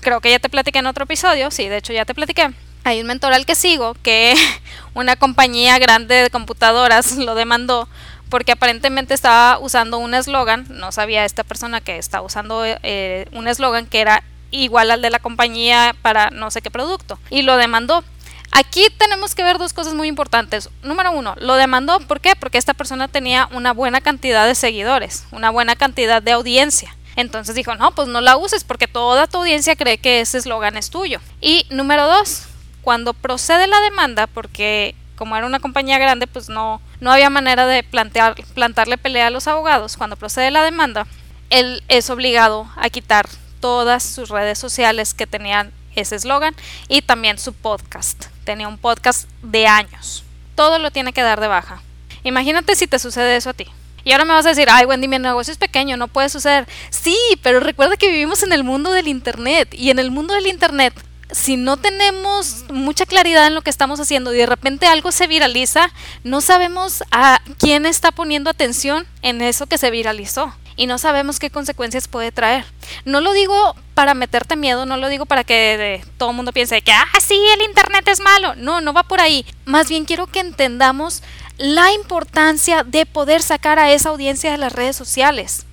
creo 0.00 0.20
que 0.20 0.32
ya 0.32 0.38
te 0.38 0.50
platiqué 0.50 0.80
en 0.80 0.86
otro 0.86 1.04
episodio, 1.04 1.50
sí, 1.50 1.66
de 1.66 1.78
hecho 1.78 1.94
ya 1.94 2.04
te 2.04 2.14
platiqué. 2.14 2.50
Hay 2.84 3.00
un 3.00 3.06
mentor 3.06 3.32
al 3.32 3.46
que 3.46 3.54
sigo 3.54 3.96
que 4.02 4.34
una 4.92 5.16
compañía 5.16 5.78
grande 5.78 6.16
de 6.16 6.28
computadoras 6.28 7.12
lo 7.16 7.34
demandó 7.34 7.88
porque 8.28 8.52
aparentemente 8.52 9.14
estaba 9.14 9.58
usando 9.58 9.96
un 9.96 10.12
eslogan, 10.12 10.66
no 10.68 10.92
sabía 10.92 11.24
esta 11.24 11.42
persona 11.42 11.80
que 11.80 11.96
estaba 11.96 12.26
usando 12.26 12.64
eh, 12.66 13.24
un 13.32 13.48
eslogan 13.48 13.86
que 13.86 14.02
era 14.02 14.24
igual 14.50 14.90
al 14.90 15.00
de 15.00 15.08
la 15.08 15.20
compañía 15.20 15.96
para 16.02 16.28
no 16.28 16.50
sé 16.50 16.60
qué 16.60 16.70
producto 16.70 17.18
y 17.30 17.40
lo 17.40 17.56
demandó. 17.56 18.04
Aquí 18.52 18.86
tenemos 18.98 19.34
que 19.34 19.44
ver 19.44 19.58
dos 19.58 19.72
cosas 19.72 19.94
muy 19.94 20.08
importantes. 20.08 20.70
Número 20.82 21.12
uno, 21.12 21.34
lo 21.38 21.54
demandó, 21.54 22.00
¿por 22.00 22.20
qué? 22.20 22.34
Porque 22.34 22.58
esta 22.58 22.74
persona 22.74 23.06
tenía 23.06 23.48
una 23.52 23.72
buena 23.72 24.00
cantidad 24.00 24.46
de 24.46 24.54
seguidores, 24.54 25.24
una 25.30 25.50
buena 25.50 25.76
cantidad 25.76 26.20
de 26.20 26.32
audiencia. 26.32 26.96
Entonces 27.16 27.54
dijo, 27.54 27.74
no, 27.76 27.92
pues 27.92 28.08
no 28.08 28.20
la 28.20 28.36
uses 28.36 28.64
porque 28.64 28.88
toda 28.88 29.26
tu 29.26 29.38
audiencia 29.38 29.76
cree 29.76 29.98
que 29.98 30.20
ese 30.20 30.38
eslogan 30.38 30.76
es 30.76 30.90
tuyo. 30.90 31.20
Y 31.40 31.66
número 31.70 32.06
dos, 32.06 32.44
cuando 32.82 33.14
procede 33.14 33.66
la 33.66 33.80
demanda, 33.80 34.26
porque 34.26 34.94
como 35.16 35.36
era 35.36 35.46
una 35.46 35.60
compañía 35.60 35.98
grande, 35.98 36.26
pues 36.26 36.48
no, 36.48 36.80
no 37.00 37.12
había 37.12 37.30
manera 37.30 37.66
de 37.66 37.82
plantear, 37.82 38.34
plantarle 38.54 38.98
pelea 38.98 39.28
a 39.28 39.30
los 39.30 39.46
abogados. 39.46 39.96
Cuando 39.96 40.16
procede 40.16 40.50
la 40.50 40.64
demanda, 40.64 41.06
él 41.50 41.84
es 41.88 42.10
obligado 42.10 42.68
a 42.76 42.88
quitar 42.90 43.28
todas 43.60 44.02
sus 44.02 44.28
redes 44.30 44.58
sociales 44.58 45.14
que 45.14 45.26
tenían 45.26 45.72
ese 45.94 46.16
eslogan 46.16 46.54
y 46.88 47.02
también 47.02 47.38
su 47.38 47.52
podcast 47.52 48.26
tenía 48.50 48.66
un 48.66 48.78
podcast 48.78 49.28
de 49.42 49.68
años. 49.68 50.24
Todo 50.56 50.80
lo 50.80 50.90
tiene 50.90 51.12
que 51.12 51.22
dar 51.22 51.40
de 51.40 51.46
baja. 51.46 51.80
Imagínate 52.24 52.74
si 52.74 52.88
te 52.88 52.98
sucede 52.98 53.36
eso 53.36 53.50
a 53.50 53.52
ti. 53.54 53.68
Y 54.02 54.10
ahora 54.10 54.24
me 54.24 54.32
vas 54.32 54.44
a 54.44 54.48
decir, 54.48 54.66
ay 54.68 54.86
Wendy, 54.86 55.06
mi 55.06 55.20
negocio 55.20 55.52
es 55.52 55.58
pequeño, 55.58 55.96
no 55.96 56.08
puede 56.08 56.28
suceder. 56.28 56.66
Sí, 56.90 57.16
pero 57.44 57.60
recuerda 57.60 57.96
que 57.96 58.10
vivimos 58.10 58.42
en 58.42 58.52
el 58.52 58.64
mundo 58.64 58.90
del 58.90 59.06
Internet. 59.06 59.72
Y 59.72 59.90
en 59.90 60.00
el 60.00 60.10
mundo 60.10 60.34
del 60.34 60.48
Internet, 60.48 60.92
si 61.30 61.56
no 61.56 61.76
tenemos 61.76 62.64
mucha 62.72 63.06
claridad 63.06 63.46
en 63.46 63.54
lo 63.54 63.62
que 63.62 63.70
estamos 63.70 64.00
haciendo 64.00 64.34
y 64.34 64.38
de 64.38 64.46
repente 64.46 64.88
algo 64.88 65.12
se 65.12 65.28
viraliza, 65.28 65.92
no 66.24 66.40
sabemos 66.40 67.04
a 67.12 67.40
quién 67.56 67.86
está 67.86 68.10
poniendo 68.10 68.50
atención 68.50 69.06
en 69.22 69.42
eso 69.42 69.66
que 69.66 69.78
se 69.78 69.92
viralizó 69.92 70.52
y 70.80 70.86
no 70.86 70.96
sabemos 70.96 71.38
qué 71.38 71.50
consecuencias 71.50 72.08
puede 72.08 72.32
traer. 72.32 72.64
No 73.04 73.20
lo 73.20 73.34
digo 73.34 73.76
para 73.92 74.14
meterte 74.14 74.56
miedo, 74.56 74.86
no 74.86 74.96
lo 74.96 75.08
digo 75.08 75.26
para 75.26 75.44
que 75.44 76.02
todo 76.16 76.30
el 76.30 76.36
mundo 76.36 76.54
piense 76.54 76.80
que, 76.80 76.90
ah, 76.90 77.06
sí, 77.20 77.38
el 77.52 77.68
Internet 77.68 78.08
es 78.08 78.18
malo. 78.20 78.54
No, 78.56 78.80
no 78.80 78.94
va 78.94 79.02
por 79.02 79.20
ahí. 79.20 79.44
Más 79.66 79.90
bien 79.90 80.06
quiero 80.06 80.26
que 80.26 80.40
entendamos 80.40 81.22
la 81.58 81.92
importancia 81.92 82.82
de 82.82 83.04
poder 83.04 83.42
sacar 83.42 83.78
a 83.78 83.92
esa 83.92 84.08
audiencia 84.08 84.52
de 84.52 84.56
las 84.56 84.72
redes 84.72 84.96
sociales. 84.96 85.66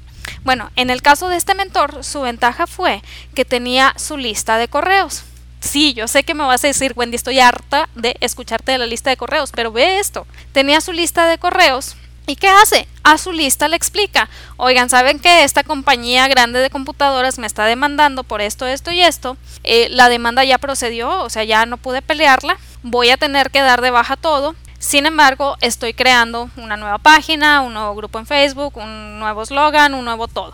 Bueno, 0.43 0.71
en 0.75 0.89
el 0.89 1.01
caso 1.01 1.29
de 1.29 1.37
este 1.37 1.55
mentor, 1.55 2.03
su 2.03 2.19
ventaja 2.19 2.67
fue 2.67 3.01
que 3.33 3.45
tenía 3.45 3.93
su 3.95 4.17
lista 4.17 4.57
de 4.57 4.67
correos. 4.67 5.23
Sí, 5.61 5.93
yo 5.93 6.09
sé 6.09 6.23
que 6.23 6.33
me 6.33 6.43
vas 6.43 6.65
a 6.65 6.67
decir, 6.67 6.91
Wendy, 6.97 7.15
estoy 7.15 7.39
harta 7.39 7.87
de 7.95 8.17
escucharte 8.19 8.73
de 8.73 8.77
la 8.77 8.85
lista 8.85 9.09
de 9.09 9.15
correos, 9.15 9.51
pero 9.55 9.71
ve 9.71 9.99
esto. 9.99 10.27
Tenía 10.51 10.81
su 10.81 10.91
lista 10.91 11.27
de 11.27 11.37
correos 11.37 11.95
¿Y 12.29 12.35
qué 12.35 12.49
hace? 12.49 12.89
A 13.03 13.17
su 13.17 13.31
lista 13.31 13.69
le 13.69 13.77
explica, 13.77 14.27
oigan, 14.57 14.89
¿saben 14.89 15.17
que 15.17 15.45
esta 15.45 15.63
compañía 15.63 16.27
grande 16.27 16.59
de 16.59 16.69
computadoras 16.69 17.39
me 17.39 17.47
está 17.47 17.63
demandando 17.63 18.25
por 18.25 18.41
esto, 18.41 18.67
esto 18.67 18.91
y 18.91 18.99
esto? 18.99 19.37
Eh, 19.63 19.87
la 19.91 20.09
demanda 20.09 20.43
ya 20.43 20.57
procedió, 20.57 21.21
o 21.21 21.29
sea, 21.29 21.45
ya 21.45 21.65
no 21.65 21.77
pude 21.77 22.01
pelearla, 22.01 22.57
voy 22.83 23.11
a 23.11 23.17
tener 23.17 23.49
que 23.49 23.61
dar 23.61 23.79
de 23.79 23.91
baja 23.91 24.17
todo. 24.17 24.55
Sin 24.77 25.05
embargo, 25.05 25.55
estoy 25.61 25.93
creando 25.93 26.49
una 26.57 26.75
nueva 26.75 26.97
página, 26.97 27.61
un 27.61 27.73
nuevo 27.73 27.95
grupo 27.95 28.19
en 28.19 28.25
Facebook, 28.25 28.75
un 28.75 29.19
nuevo 29.19 29.45
slogan, 29.45 29.93
un 29.93 30.03
nuevo 30.03 30.27
todo. 30.27 30.53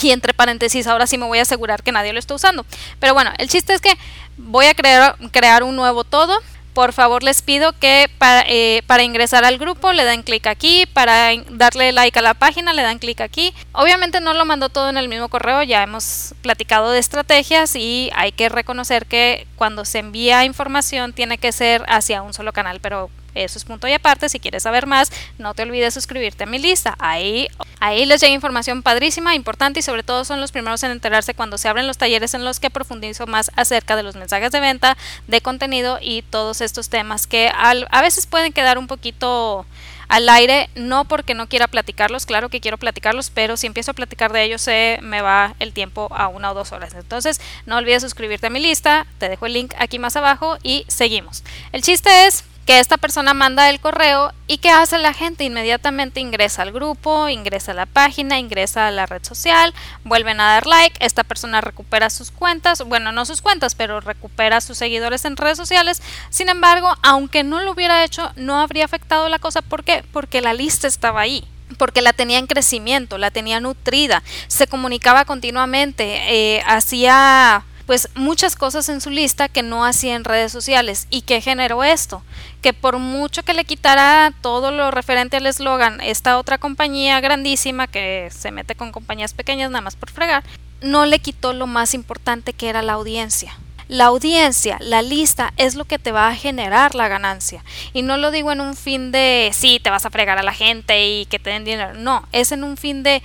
Y 0.00 0.10
entre 0.10 0.32
paréntesis, 0.32 0.86
ahora 0.86 1.06
sí 1.06 1.18
me 1.18 1.26
voy 1.26 1.38
a 1.38 1.42
asegurar 1.42 1.82
que 1.82 1.92
nadie 1.92 2.14
lo 2.14 2.18
está 2.18 2.34
usando. 2.34 2.64
Pero 2.98 3.12
bueno, 3.12 3.30
el 3.36 3.48
chiste 3.50 3.74
es 3.74 3.82
que 3.82 3.92
voy 4.38 4.66
a 4.66 4.74
crear, 4.74 5.16
crear 5.32 5.64
un 5.64 5.76
nuevo 5.76 6.02
todo 6.02 6.40
por 6.74 6.92
favor 6.92 7.22
les 7.22 7.40
pido 7.40 7.72
que 7.72 8.10
eh, 8.48 8.82
para, 8.86 9.02
ingresar 9.02 9.44
al 9.44 9.58
grupo 9.58 9.92
le 9.92 10.04
den 10.04 10.22
clic 10.22 10.46
aquí, 10.46 10.86
para 10.92 11.30
darle 11.50 11.92
like 11.92 12.18
a 12.18 12.22
la 12.22 12.34
página 12.34 12.72
le 12.72 12.82
dan 12.82 12.98
clic 12.98 13.20
aquí. 13.20 13.54
Obviamente 13.72 14.20
no 14.20 14.34
lo 14.34 14.44
mando 14.44 14.68
todo 14.68 14.90
en 14.90 14.96
el 14.96 15.08
mismo 15.08 15.28
correo, 15.28 15.62
ya 15.62 15.82
hemos 15.82 16.34
platicado 16.42 16.90
de 16.90 16.98
estrategias 16.98 17.76
y 17.76 18.10
hay 18.14 18.32
que 18.32 18.48
reconocer 18.48 19.06
que 19.06 19.46
cuando 19.56 19.84
se 19.84 20.00
envía 20.00 20.44
información 20.44 21.12
tiene 21.12 21.38
que 21.38 21.52
ser 21.52 21.84
hacia 21.88 22.22
un 22.22 22.34
solo 22.34 22.52
canal, 22.52 22.80
pero 22.80 23.08
eso 23.34 23.58
es 23.58 23.64
punto 23.64 23.88
y 23.88 23.92
aparte. 23.92 24.28
Si 24.28 24.40
quieres 24.40 24.62
saber 24.62 24.86
más, 24.86 25.10
no 25.38 25.54
te 25.54 25.62
olvides 25.62 25.94
suscribirte 25.94 26.44
a 26.44 26.46
mi 26.46 26.58
lista. 26.58 26.94
Ahí, 26.98 27.48
ahí 27.80 28.06
les 28.06 28.20
llega 28.20 28.32
información 28.32 28.82
padrísima, 28.82 29.34
importante 29.34 29.80
y 29.80 29.82
sobre 29.82 30.02
todo 30.02 30.24
son 30.24 30.40
los 30.40 30.52
primeros 30.52 30.82
en 30.82 30.90
enterarse 30.90 31.34
cuando 31.34 31.58
se 31.58 31.68
abren 31.68 31.86
los 31.86 31.98
talleres 31.98 32.34
en 32.34 32.44
los 32.44 32.60
que 32.60 32.70
profundizo 32.70 33.26
más 33.26 33.50
acerca 33.56 33.96
de 33.96 34.02
los 34.02 34.16
mensajes 34.16 34.52
de 34.52 34.60
venta, 34.60 34.96
de 35.26 35.40
contenido 35.40 35.98
y 36.00 36.22
todos 36.22 36.60
estos 36.60 36.88
temas 36.88 37.26
que 37.26 37.50
a 37.54 38.02
veces 38.02 38.26
pueden 38.26 38.52
quedar 38.52 38.78
un 38.78 38.86
poquito 38.86 39.66
al 40.08 40.28
aire, 40.28 40.68
no 40.74 41.04
porque 41.04 41.34
no 41.34 41.48
quiera 41.48 41.66
platicarlos, 41.66 42.26
claro 42.26 42.48
que 42.48 42.60
quiero 42.60 42.78
platicarlos, 42.78 43.30
pero 43.30 43.56
si 43.56 43.66
empiezo 43.66 43.90
a 43.90 43.94
platicar 43.94 44.32
de 44.32 44.42
ellos 44.42 44.62
se 44.62 44.98
me 45.02 45.22
va 45.22 45.54
el 45.58 45.72
tiempo 45.72 46.08
a 46.12 46.28
una 46.28 46.50
o 46.52 46.54
dos 46.54 46.72
horas. 46.72 46.94
Entonces, 46.94 47.40
no 47.66 47.76
olvides 47.76 48.02
suscribirte 48.02 48.46
a 48.46 48.50
mi 48.50 48.60
lista, 48.60 49.06
te 49.18 49.28
dejo 49.28 49.46
el 49.46 49.54
link 49.54 49.74
aquí 49.78 49.98
más 49.98 50.16
abajo 50.16 50.58
y 50.62 50.84
seguimos. 50.88 51.42
El 51.72 51.82
chiste 51.82 52.26
es 52.26 52.44
que 52.66 52.78
esta 52.78 52.96
persona 52.96 53.34
manda 53.34 53.68
el 53.68 53.80
correo 53.80 54.32
y 54.46 54.58
¿qué 54.58 54.70
hace 54.70 54.98
la 54.98 55.12
gente? 55.12 55.44
Inmediatamente 55.44 56.20
ingresa 56.20 56.62
al 56.62 56.72
grupo, 56.72 57.28
ingresa 57.28 57.72
a 57.72 57.74
la 57.74 57.86
página, 57.86 58.38
ingresa 58.38 58.88
a 58.88 58.90
la 58.90 59.06
red 59.06 59.22
social, 59.24 59.74
vuelven 60.04 60.40
a 60.40 60.54
dar 60.54 60.66
like, 60.66 60.96
esta 61.04 61.24
persona 61.24 61.60
recupera 61.60 62.10
sus 62.10 62.30
cuentas, 62.30 62.82
bueno, 62.82 63.12
no 63.12 63.26
sus 63.26 63.42
cuentas, 63.42 63.74
pero 63.74 64.00
recupera 64.00 64.60
sus 64.60 64.78
seguidores 64.78 65.24
en 65.24 65.36
redes 65.36 65.58
sociales. 65.58 66.02
Sin 66.30 66.48
embargo, 66.48 66.94
aunque 67.02 67.44
no 67.44 67.60
lo 67.60 67.72
hubiera 67.72 68.04
hecho, 68.04 68.32
no 68.36 68.60
habría 68.60 68.84
afectado 68.84 69.28
la 69.28 69.38
cosa. 69.38 69.62
¿Por 69.62 69.84
qué? 69.84 70.04
Porque 70.12 70.40
la 70.40 70.54
lista 70.54 70.86
estaba 70.86 71.20
ahí 71.20 71.46
porque 71.78 72.02
la 72.02 72.12
tenía 72.12 72.38
en 72.38 72.46
crecimiento, 72.46 73.18
la 73.18 73.32
tenía 73.32 73.58
nutrida, 73.58 74.22
se 74.46 74.66
comunicaba 74.68 75.24
continuamente, 75.24 76.20
eh, 76.28 76.62
hacía 76.66 77.64
pues 77.86 78.08
muchas 78.14 78.56
cosas 78.56 78.88
en 78.88 79.00
su 79.00 79.10
lista 79.10 79.48
que 79.48 79.62
no 79.62 79.84
hacía 79.84 80.14
en 80.14 80.24
redes 80.24 80.52
sociales. 80.52 81.06
¿Y 81.10 81.22
qué 81.22 81.40
generó 81.40 81.84
esto? 81.84 82.22
Que 82.62 82.72
por 82.72 82.98
mucho 82.98 83.42
que 83.42 83.54
le 83.54 83.64
quitara 83.64 84.32
todo 84.40 84.70
lo 84.70 84.90
referente 84.90 85.36
al 85.36 85.46
eslogan, 85.46 86.00
esta 86.00 86.38
otra 86.38 86.58
compañía 86.58 87.20
grandísima 87.20 87.86
que 87.86 88.28
se 88.30 88.50
mete 88.50 88.74
con 88.74 88.92
compañías 88.92 89.34
pequeñas 89.34 89.70
nada 89.70 89.82
más 89.82 89.96
por 89.96 90.10
fregar, 90.10 90.44
no 90.80 91.06
le 91.06 91.18
quitó 91.18 91.52
lo 91.52 91.66
más 91.66 91.94
importante 91.94 92.52
que 92.52 92.68
era 92.68 92.82
la 92.82 92.94
audiencia. 92.94 93.56
La 93.86 94.06
audiencia, 94.06 94.78
la 94.80 95.02
lista, 95.02 95.52
es 95.58 95.74
lo 95.74 95.84
que 95.84 95.98
te 95.98 96.10
va 96.10 96.28
a 96.28 96.34
generar 96.34 96.94
la 96.94 97.08
ganancia. 97.08 97.62
Y 97.92 98.00
no 98.00 98.16
lo 98.16 98.30
digo 98.30 98.50
en 98.50 98.62
un 98.62 98.76
fin 98.76 99.12
de, 99.12 99.50
sí, 99.52 99.78
te 99.78 99.90
vas 99.90 100.06
a 100.06 100.10
fregar 100.10 100.38
a 100.38 100.42
la 100.42 100.54
gente 100.54 101.06
y 101.06 101.26
que 101.26 101.38
te 101.38 101.50
den 101.50 101.64
dinero. 101.64 101.92
No, 101.94 102.26
es 102.32 102.50
en 102.52 102.64
un 102.64 102.78
fin 102.78 103.02
de, 103.02 103.22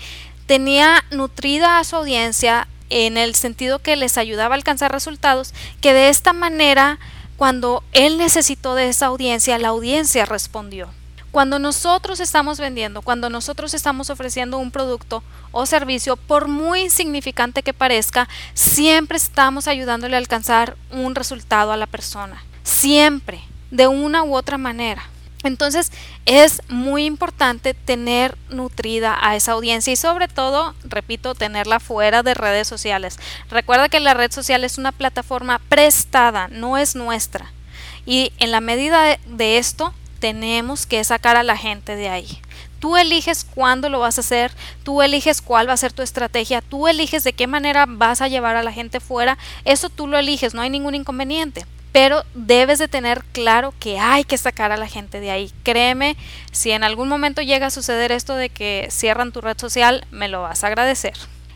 tenía 0.47 1.05
nutrida 1.11 1.79
a 1.79 1.83
su 1.85 1.95
audiencia, 1.95 2.67
en 2.89 3.17
el 3.17 3.35
sentido 3.35 3.79
que 3.79 3.95
les 3.95 4.17
ayudaba 4.17 4.55
a 4.55 4.57
alcanzar 4.57 4.91
resultados, 4.91 5.53
que 5.81 5.93
de 5.93 6.09
esta 6.09 6.33
manera, 6.33 6.99
cuando 7.37 7.83
él 7.91 8.17
necesitó 8.17 8.75
de 8.75 8.89
esa 8.89 9.07
audiencia, 9.07 9.57
la 9.57 9.69
audiencia 9.69 10.25
respondió. 10.25 10.89
Cuando 11.31 11.59
nosotros 11.59 12.19
estamos 12.19 12.59
vendiendo, 12.59 13.03
cuando 13.03 13.29
nosotros 13.29 13.75
estamos 13.75 14.09
ofreciendo 14.09 14.57
un 14.57 14.71
producto 14.71 15.23
o 15.51 15.67
servicio, 15.67 16.17
por 16.17 16.47
muy 16.47 16.81
insignificante 16.81 17.61
que 17.61 17.73
parezca, 17.73 18.27
siempre 18.55 19.17
estamos 19.17 19.67
ayudándole 19.67 20.15
a 20.15 20.19
alcanzar 20.19 20.75
un 20.91 21.13
resultado 21.13 21.71
a 21.71 21.77
la 21.77 21.85
persona. 21.85 22.43
Siempre, 22.63 23.43
de 23.69 23.87
una 23.87 24.23
u 24.23 24.35
otra 24.35 24.57
manera. 24.57 25.03
Entonces 25.43 25.91
es 26.25 26.61
muy 26.67 27.05
importante 27.05 27.73
tener 27.73 28.37
nutrida 28.49 29.17
a 29.21 29.35
esa 29.35 29.53
audiencia 29.53 29.93
y 29.93 29.95
sobre 29.95 30.27
todo, 30.27 30.75
repito, 30.83 31.33
tenerla 31.33 31.79
fuera 31.79 32.23
de 32.23 32.33
redes 32.33 32.67
sociales. 32.67 33.17
Recuerda 33.49 33.87
que 33.87 34.01
la 34.01 34.13
red 34.13 34.31
social 34.31 34.63
es 34.63 34.77
una 34.77 34.91
plataforma 34.91 35.59
prestada, 35.69 36.49
no 36.49 36.77
es 36.77 36.95
nuestra. 36.95 37.53
Y 38.05 38.33
en 38.39 38.51
la 38.51 38.59
medida 38.59 39.17
de 39.27 39.57
esto, 39.57 39.93
tenemos 40.19 40.85
que 40.85 41.01
sacar 41.05 41.37
a 41.37 41.43
la 41.43 41.55
gente 41.55 41.95
de 41.95 42.09
ahí. 42.09 42.41
Tú 42.79 42.97
eliges 42.97 43.45
cuándo 43.45 43.89
lo 43.89 43.99
vas 43.99 44.17
a 44.17 44.21
hacer, 44.21 44.51
tú 44.83 45.01
eliges 45.01 45.41
cuál 45.41 45.69
va 45.69 45.73
a 45.73 45.77
ser 45.77 45.93
tu 45.93 46.01
estrategia, 46.01 46.61
tú 46.61 46.87
eliges 46.87 47.23
de 47.23 47.33
qué 47.33 47.47
manera 47.47 47.85
vas 47.87 48.21
a 48.21 48.27
llevar 48.27 48.55
a 48.55 48.63
la 48.63 48.71
gente 48.71 48.99
fuera, 48.99 49.37
eso 49.65 49.89
tú 49.89 50.07
lo 50.07 50.17
eliges, 50.17 50.53
no 50.53 50.61
hay 50.61 50.69
ningún 50.69 50.95
inconveniente 50.95 51.65
pero 51.91 52.23
debes 52.33 52.79
de 52.79 52.87
tener 52.87 53.23
claro 53.31 53.73
que 53.79 53.99
hay 53.99 54.23
que 54.23 54.37
sacar 54.37 54.71
a 54.71 54.77
la 54.77 54.87
gente 54.87 55.19
de 55.19 55.31
ahí. 55.31 55.51
Créeme, 55.63 56.15
si 56.51 56.71
en 56.71 56.83
algún 56.83 57.07
momento 57.09 57.41
llega 57.41 57.67
a 57.67 57.71
suceder 57.71 58.11
esto 58.11 58.35
de 58.35 58.49
que 58.49 58.87
cierran 58.91 59.31
tu 59.31 59.41
red 59.41 59.57
social, 59.57 60.05
me 60.11 60.27
lo 60.27 60.41
vas 60.41 60.63
a 60.63 60.67
agradecer. 60.67 61.13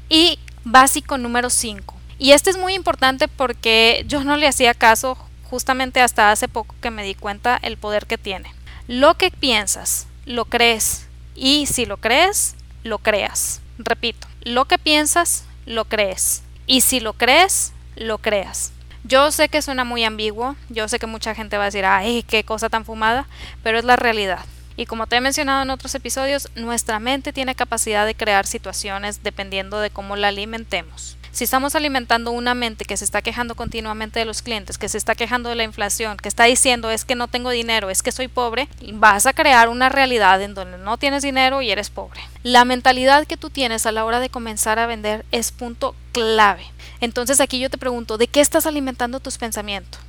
Y 0.10 0.40
básico 0.64 1.18
número 1.18 1.50
5. 1.50 1.96
Y 2.18 2.32
este 2.32 2.50
es 2.50 2.58
muy 2.58 2.74
importante 2.74 3.28
porque 3.28 4.06
yo 4.08 4.24
no 4.24 4.38
le 4.38 4.48
hacía 4.48 4.74
caso 4.74 5.18
justamente 5.44 6.02
hasta 6.02 6.32
hace 6.32 6.48
poco 6.48 6.76
que 6.82 6.92
me 6.92 7.04
di 7.04 7.16
cuenta 7.16 7.60
el 7.62 7.78
poder 7.78 8.08
que 8.08 8.18
tiene. 8.18 8.54
Lo 8.88 9.16
que 9.18 9.32
piensas, 9.32 10.08
lo 10.26 10.46
crees. 10.46 11.08
Y 11.36 11.68
si 11.68 11.86
lo 11.86 11.98
crees, 11.98 12.56
lo 12.84 13.00
creas. 13.00 13.62
Repito, 13.78 14.28
lo 14.42 14.66
que 14.66 14.78
piensas, 14.78 15.46
lo 15.66 15.86
crees. 15.86 16.44
Y 16.68 16.82
si 16.82 17.00
lo 17.00 17.14
crees, 17.14 17.74
lo 17.96 18.18
creas. 18.18 18.73
Yo 19.06 19.32
sé 19.32 19.50
que 19.50 19.62
suena 19.62 19.84
muy 19.84 20.06
ambiguo, 20.06 20.56
yo 20.70 20.88
sé 20.88 20.98
que 20.98 21.08
mucha 21.08 21.36
gente 21.36 21.58
va 21.58 21.64
a 21.64 21.66
decir, 21.66 21.86
ay, 21.86 22.24
qué 22.24 22.46
cosa 22.46 22.70
tan 22.70 22.86
fumada, 22.86 23.28
pero 23.62 23.78
es 23.78 23.84
la 23.84 23.98
realidad. 23.98 24.46
Y 24.78 24.86
como 24.86 25.08
te 25.08 25.18
he 25.18 25.22
mencionado 25.22 25.62
en 25.62 25.70
otros 25.70 25.94
episodios, 25.94 26.50
nuestra 26.56 27.00
mente 27.00 27.34
tiene 27.34 27.54
capacidad 27.54 28.06
de 28.06 28.16
crear 28.16 28.48
situaciones 28.48 29.22
dependiendo 29.22 29.80
de 29.80 29.90
cómo 29.90 30.16
la 30.16 30.30
alimentemos. 30.30 31.18
Si 31.34 31.44
estamos 31.44 31.74
alimentando 31.74 32.32
una 32.32 32.54
mente 32.54 32.86
que 32.86 32.96
se 32.96 33.04
está 33.04 33.24
quejando 33.24 33.56
continuamente 33.56 34.20
de 34.20 34.26
los 34.26 34.44
clientes, 34.44 34.78
que 34.78 34.88
se 34.88 35.00
está 35.00 35.16
quejando 35.16 35.50
de 35.50 35.56
la 35.56 35.64
inflación, 35.64 36.16
que 36.16 36.30
está 36.30 36.44
diciendo 36.44 36.92
es 36.92 37.06
que 37.06 37.16
no 37.16 37.28
tengo 37.28 37.50
dinero, 37.50 37.90
es 37.90 38.04
que 38.04 38.12
soy 38.12 38.28
pobre, 38.28 38.70
vas 38.94 39.26
a 39.26 39.34
crear 39.34 39.68
una 39.68 39.90
realidad 39.90 40.42
en 40.44 40.54
donde 40.54 40.78
no 40.78 40.98
tienes 40.98 41.24
dinero 41.24 41.64
y 41.64 41.72
eres 41.72 41.90
pobre. 41.90 42.22
La 42.44 42.66
mentalidad 42.66 43.26
que 43.26 43.36
tú 43.36 43.50
tienes 43.50 43.88
a 43.88 43.92
la 43.92 44.06
hora 44.06 44.20
de 44.20 44.30
comenzar 44.30 44.78
a 44.78 44.86
vender 44.86 45.26
es 45.32 45.52
punto 45.52 45.96
clave. 46.12 46.73
Entonces 47.04 47.42
aquí 47.42 47.60
yo 47.60 47.70
te 47.70 47.78
pregunto, 47.78 48.18
¿de 48.18 48.28
qué 48.28 48.40
estás 48.40 48.66
alimentando 48.66 49.20
tus 49.20 49.38
pensamientos? 49.38 50.00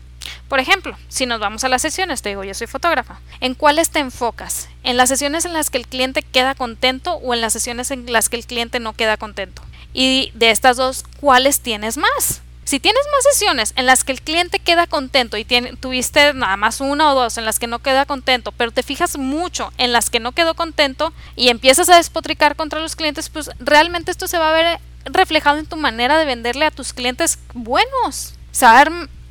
Por 0.49 0.61
ejemplo, 0.61 0.97
si 1.09 1.27
nos 1.27 1.41
vamos 1.41 1.65
a 1.65 1.69
las 1.69 1.83
sesiones, 1.83 2.23
te 2.23 2.29
digo, 2.29 2.45
yo 2.45 2.55
soy 2.55 2.69
fotógrafa, 2.69 3.19
¿en 3.41 3.55
cuáles 3.55 3.91
te 3.91 3.99
enfocas? 3.99 4.69
¿En 4.85 4.97
las 4.97 5.09
sesiones 5.09 5.45
en 5.45 5.55
las 5.55 5.71
que 5.71 5.79
el 5.79 5.89
cliente 5.89 6.23
queda 6.23 6.55
contento 6.55 7.15
o 7.15 7.35
en 7.35 7.41
las 7.41 7.53
sesiones 7.53 7.91
en 7.91 8.13
las 8.13 8.29
que 8.29 8.37
el 8.37 8.47
cliente 8.47 8.79
no 8.79 8.93
queda 8.93 9.17
contento? 9.17 9.61
Y 9.93 10.31
de 10.35 10.53
estas 10.53 10.77
dos, 10.77 11.05
¿cuáles 11.21 11.59
tienes 11.59 11.97
más? 11.97 12.43
Si 12.63 12.79
tienes 12.79 13.03
más 13.11 13.25
sesiones 13.35 13.73
en 13.75 13.87
las 13.87 14.05
que 14.05 14.13
el 14.13 14.23
cliente 14.23 14.61
queda 14.61 14.87
contento 14.87 15.37
y 15.37 15.45
tuviste 15.45 16.33
nada 16.33 16.57
más 16.57 16.81
una 16.81 17.13
o 17.13 17.17
dos 17.17 17.39
en 17.39 17.45
las 17.45 17.59
que 17.59 17.67
no 17.67 17.81
queda 17.81 18.07
contento, 18.07 18.53
pero 18.53 18.71
te 18.71 18.85
fijas 18.85 19.19
mucho 19.19 19.73
en 19.79 19.93
las 19.93 20.11
que 20.11 20.21
no 20.21 20.31
quedó 20.31 20.55
contento 20.55 21.13
y 21.35 21.49
empiezas 21.49 21.89
a 21.89 21.97
despotricar 21.97 22.55
contra 22.55 22.79
los 22.79 22.95
clientes, 22.95 23.31
pues 23.31 23.51
realmente 23.59 24.13
esto 24.13 24.29
se 24.29 24.39
va 24.39 24.51
a 24.51 24.53
ver 24.53 24.81
reflejado 25.05 25.59
en 25.59 25.67
tu 25.67 25.77
manera 25.77 26.19
de 26.19 26.25
venderle 26.25 26.67
a 26.67 26.71
tus 26.71 26.93
clientes 26.93 27.39
buenos. 27.53 28.35
Se 28.53 28.67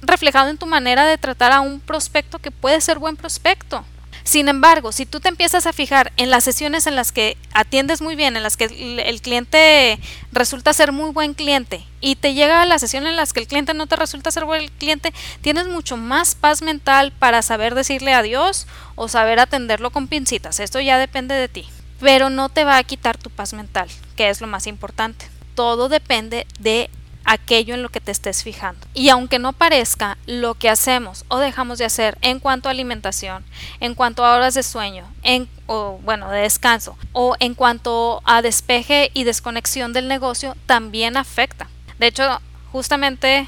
reflejado 0.01 0.49
en 0.49 0.57
tu 0.57 0.65
manera 0.65 1.05
de 1.05 1.17
tratar 1.17 1.51
a 1.51 1.61
un 1.61 1.79
prospecto 1.79 2.39
que 2.39 2.51
puede 2.51 2.81
ser 2.81 2.99
buen 2.99 3.15
prospecto. 3.15 3.85
Sin 4.23 4.47
embargo, 4.47 4.93
si 4.93 5.05
tú 5.05 5.19
te 5.19 5.27
empiezas 5.27 5.65
a 5.65 5.73
fijar 5.73 6.13
en 6.15 6.29
las 6.29 6.45
sesiones 6.45 6.87
en 6.87 6.95
las 6.95 7.11
que 7.11 7.35
atiendes 7.53 8.01
muy 8.01 8.15
bien, 8.15 8.37
en 8.37 8.43
las 8.43 8.55
que 8.55 8.65
el 9.05 9.21
cliente 9.21 9.99
resulta 10.31 10.71
ser 10.71 10.93
muy 10.93 11.11
buen 11.11 11.33
cliente 11.33 11.85
y 11.99 12.15
te 12.15 12.33
llega 12.33 12.61
a 12.61 12.65
la 12.65 12.79
sesión 12.79 13.05
en 13.05 13.17
las 13.17 13.33
que 13.33 13.41
el 13.41 13.47
cliente 13.47 13.73
no 13.73 13.85
te 13.85 13.97
resulta 13.97 14.31
ser 14.31 14.45
buen 14.45 14.69
cliente, 14.77 15.13
tienes 15.41 15.67
mucho 15.67 15.97
más 15.97 16.35
paz 16.35 16.61
mental 16.61 17.11
para 17.11 17.41
saber 17.41 17.75
decirle 17.75 18.13
adiós 18.13 18.65
o 18.95 19.09
saber 19.09 19.39
atenderlo 19.39 19.91
con 19.91 20.07
pincitas. 20.07 20.61
Esto 20.61 20.79
ya 20.79 20.97
depende 20.97 21.35
de 21.35 21.49
ti. 21.49 21.67
Pero 21.99 22.29
no 22.29 22.47
te 22.49 22.63
va 22.63 22.77
a 22.77 22.83
quitar 22.83 23.17
tu 23.17 23.29
paz 23.29 23.53
mental, 23.53 23.89
que 24.15 24.29
es 24.29 24.39
lo 24.39 24.47
más 24.47 24.67
importante 24.67 25.27
todo 25.55 25.89
depende 25.89 26.47
de 26.59 26.89
aquello 27.25 27.73
en 27.73 27.83
lo 27.83 27.89
que 27.89 28.01
te 28.01 28.11
estés 28.11 28.43
fijando. 28.43 28.85
Y 28.93 29.09
aunque 29.09 29.39
no 29.39 29.53
parezca, 29.53 30.17
lo 30.25 30.55
que 30.55 30.69
hacemos 30.69 31.25
o 31.27 31.37
dejamos 31.37 31.77
de 31.77 31.85
hacer 31.85 32.17
en 32.21 32.39
cuanto 32.39 32.67
a 32.67 32.71
alimentación, 32.71 33.45
en 33.79 33.95
cuanto 33.95 34.25
a 34.25 34.35
horas 34.35 34.53
de 34.53 34.63
sueño, 34.63 35.05
en 35.23 35.47
o 35.65 35.99
bueno, 36.03 36.29
de 36.29 36.41
descanso, 36.41 36.97
o 37.13 37.35
en 37.39 37.55
cuanto 37.55 38.21
a 38.25 38.41
despeje 38.41 39.11
y 39.13 39.23
desconexión 39.23 39.93
del 39.93 40.07
negocio, 40.07 40.55
también 40.65 41.15
afecta. 41.17 41.69
De 41.99 42.07
hecho, 42.07 42.41
justamente 42.71 43.47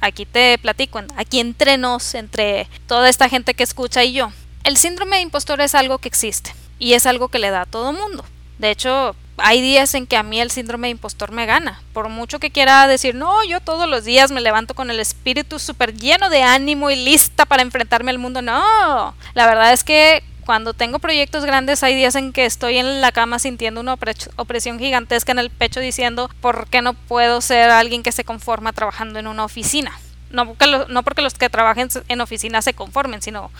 aquí 0.00 0.26
te 0.26 0.58
platico, 0.58 1.00
aquí 1.16 1.40
entre 1.40 1.78
nos, 1.78 2.14
entre 2.14 2.68
toda 2.86 3.08
esta 3.08 3.28
gente 3.28 3.54
que 3.54 3.62
escucha 3.62 4.04
y 4.04 4.12
yo, 4.12 4.30
el 4.64 4.76
síndrome 4.76 5.16
de 5.16 5.22
impostor 5.22 5.60
es 5.60 5.74
algo 5.74 5.98
que 5.98 6.08
existe 6.08 6.54
y 6.78 6.92
es 6.92 7.06
algo 7.06 7.28
que 7.28 7.38
le 7.38 7.50
da 7.50 7.62
a 7.62 7.66
todo 7.66 7.92
mundo. 7.92 8.24
De 8.58 8.70
hecho, 8.70 9.16
hay 9.36 9.60
días 9.60 9.94
en 9.94 10.06
que 10.06 10.16
a 10.16 10.22
mí 10.22 10.40
el 10.40 10.50
síndrome 10.50 10.88
de 10.88 10.92
impostor 10.92 11.32
me 11.32 11.46
gana. 11.46 11.80
Por 11.92 12.08
mucho 12.08 12.38
que 12.38 12.50
quiera 12.50 12.86
decir, 12.86 13.14
no, 13.14 13.44
yo 13.44 13.60
todos 13.60 13.88
los 13.88 14.04
días 14.04 14.30
me 14.30 14.40
levanto 14.40 14.74
con 14.74 14.90
el 14.90 15.00
espíritu 15.00 15.58
súper 15.58 15.94
lleno 15.94 16.30
de 16.30 16.42
ánimo 16.42 16.90
y 16.90 16.96
lista 16.96 17.44
para 17.44 17.62
enfrentarme 17.62 18.10
al 18.10 18.18
mundo. 18.18 18.42
No, 18.42 19.14
la 19.34 19.46
verdad 19.46 19.72
es 19.72 19.82
que 19.84 20.22
cuando 20.44 20.74
tengo 20.74 20.98
proyectos 20.98 21.44
grandes 21.44 21.82
hay 21.82 21.94
días 21.94 22.14
en 22.14 22.32
que 22.32 22.44
estoy 22.44 22.76
en 22.78 23.00
la 23.00 23.12
cama 23.12 23.38
sintiendo 23.38 23.80
una 23.80 23.94
opresión 24.36 24.78
gigantesca 24.78 25.32
en 25.32 25.38
el 25.38 25.50
pecho 25.50 25.80
diciendo, 25.80 26.30
¿por 26.40 26.68
qué 26.68 26.82
no 26.82 26.92
puedo 26.92 27.40
ser 27.40 27.70
alguien 27.70 28.02
que 28.02 28.12
se 28.12 28.24
conforma 28.24 28.72
trabajando 28.72 29.18
en 29.18 29.26
una 29.26 29.44
oficina? 29.44 29.98
No 30.30 30.46
porque, 30.46 30.66
no 30.88 31.02
porque 31.02 31.22
los 31.22 31.34
que 31.34 31.48
trabajen 31.48 31.88
en 32.08 32.20
oficina 32.20 32.60
se 32.60 32.74
conformen, 32.74 33.22
sino 33.22 33.50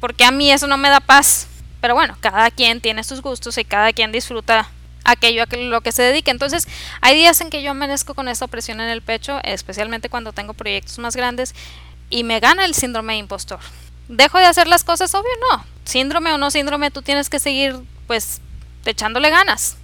porque 0.00 0.24
a 0.24 0.30
mí 0.30 0.50
eso 0.50 0.66
no 0.66 0.76
me 0.76 0.90
da 0.90 1.00
paz. 1.00 1.48
Pero 1.80 1.94
bueno, 1.94 2.16
cada 2.20 2.50
quien 2.50 2.80
tiene 2.80 3.04
sus 3.04 3.20
gustos 3.20 3.58
y 3.58 3.64
cada 3.64 3.92
quien 3.92 4.10
disfruta 4.10 4.68
aquello 5.04 5.42
a 5.42 5.56
lo 5.56 5.80
que 5.80 5.92
se 5.92 6.02
dedique. 6.02 6.30
Entonces, 6.30 6.66
hay 7.00 7.16
días 7.16 7.40
en 7.40 7.50
que 7.50 7.62
yo 7.62 7.70
amanezco 7.70 8.14
con 8.14 8.28
esa 8.28 8.44
opresión 8.44 8.80
en 8.80 8.88
el 8.88 9.02
pecho, 9.02 9.40
especialmente 9.42 10.08
cuando 10.08 10.32
tengo 10.32 10.54
proyectos 10.54 10.98
más 10.98 11.16
grandes, 11.16 11.54
y 12.10 12.24
me 12.24 12.40
gana 12.40 12.64
el 12.64 12.74
síndrome 12.74 13.14
de 13.14 13.20
impostor. 13.20 13.60
¿Dejo 14.08 14.38
de 14.38 14.46
hacer 14.46 14.66
las 14.68 14.84
cosas? 14.84 15.14
Obvio 15.14 15.30
no. 15.50 15.64
Síndrome 15.84 16.32
o 16.32 16.38
no 16.38 16.50
síndrome, 16.50 16.90
tú 16.90 17.02
tienes 17.02 17.30
que 17.30 17.38
seguir, 17.38 17.76
pues, 18.06 18.40
echándole 18.84 19.30
ganas. 19.30 19.76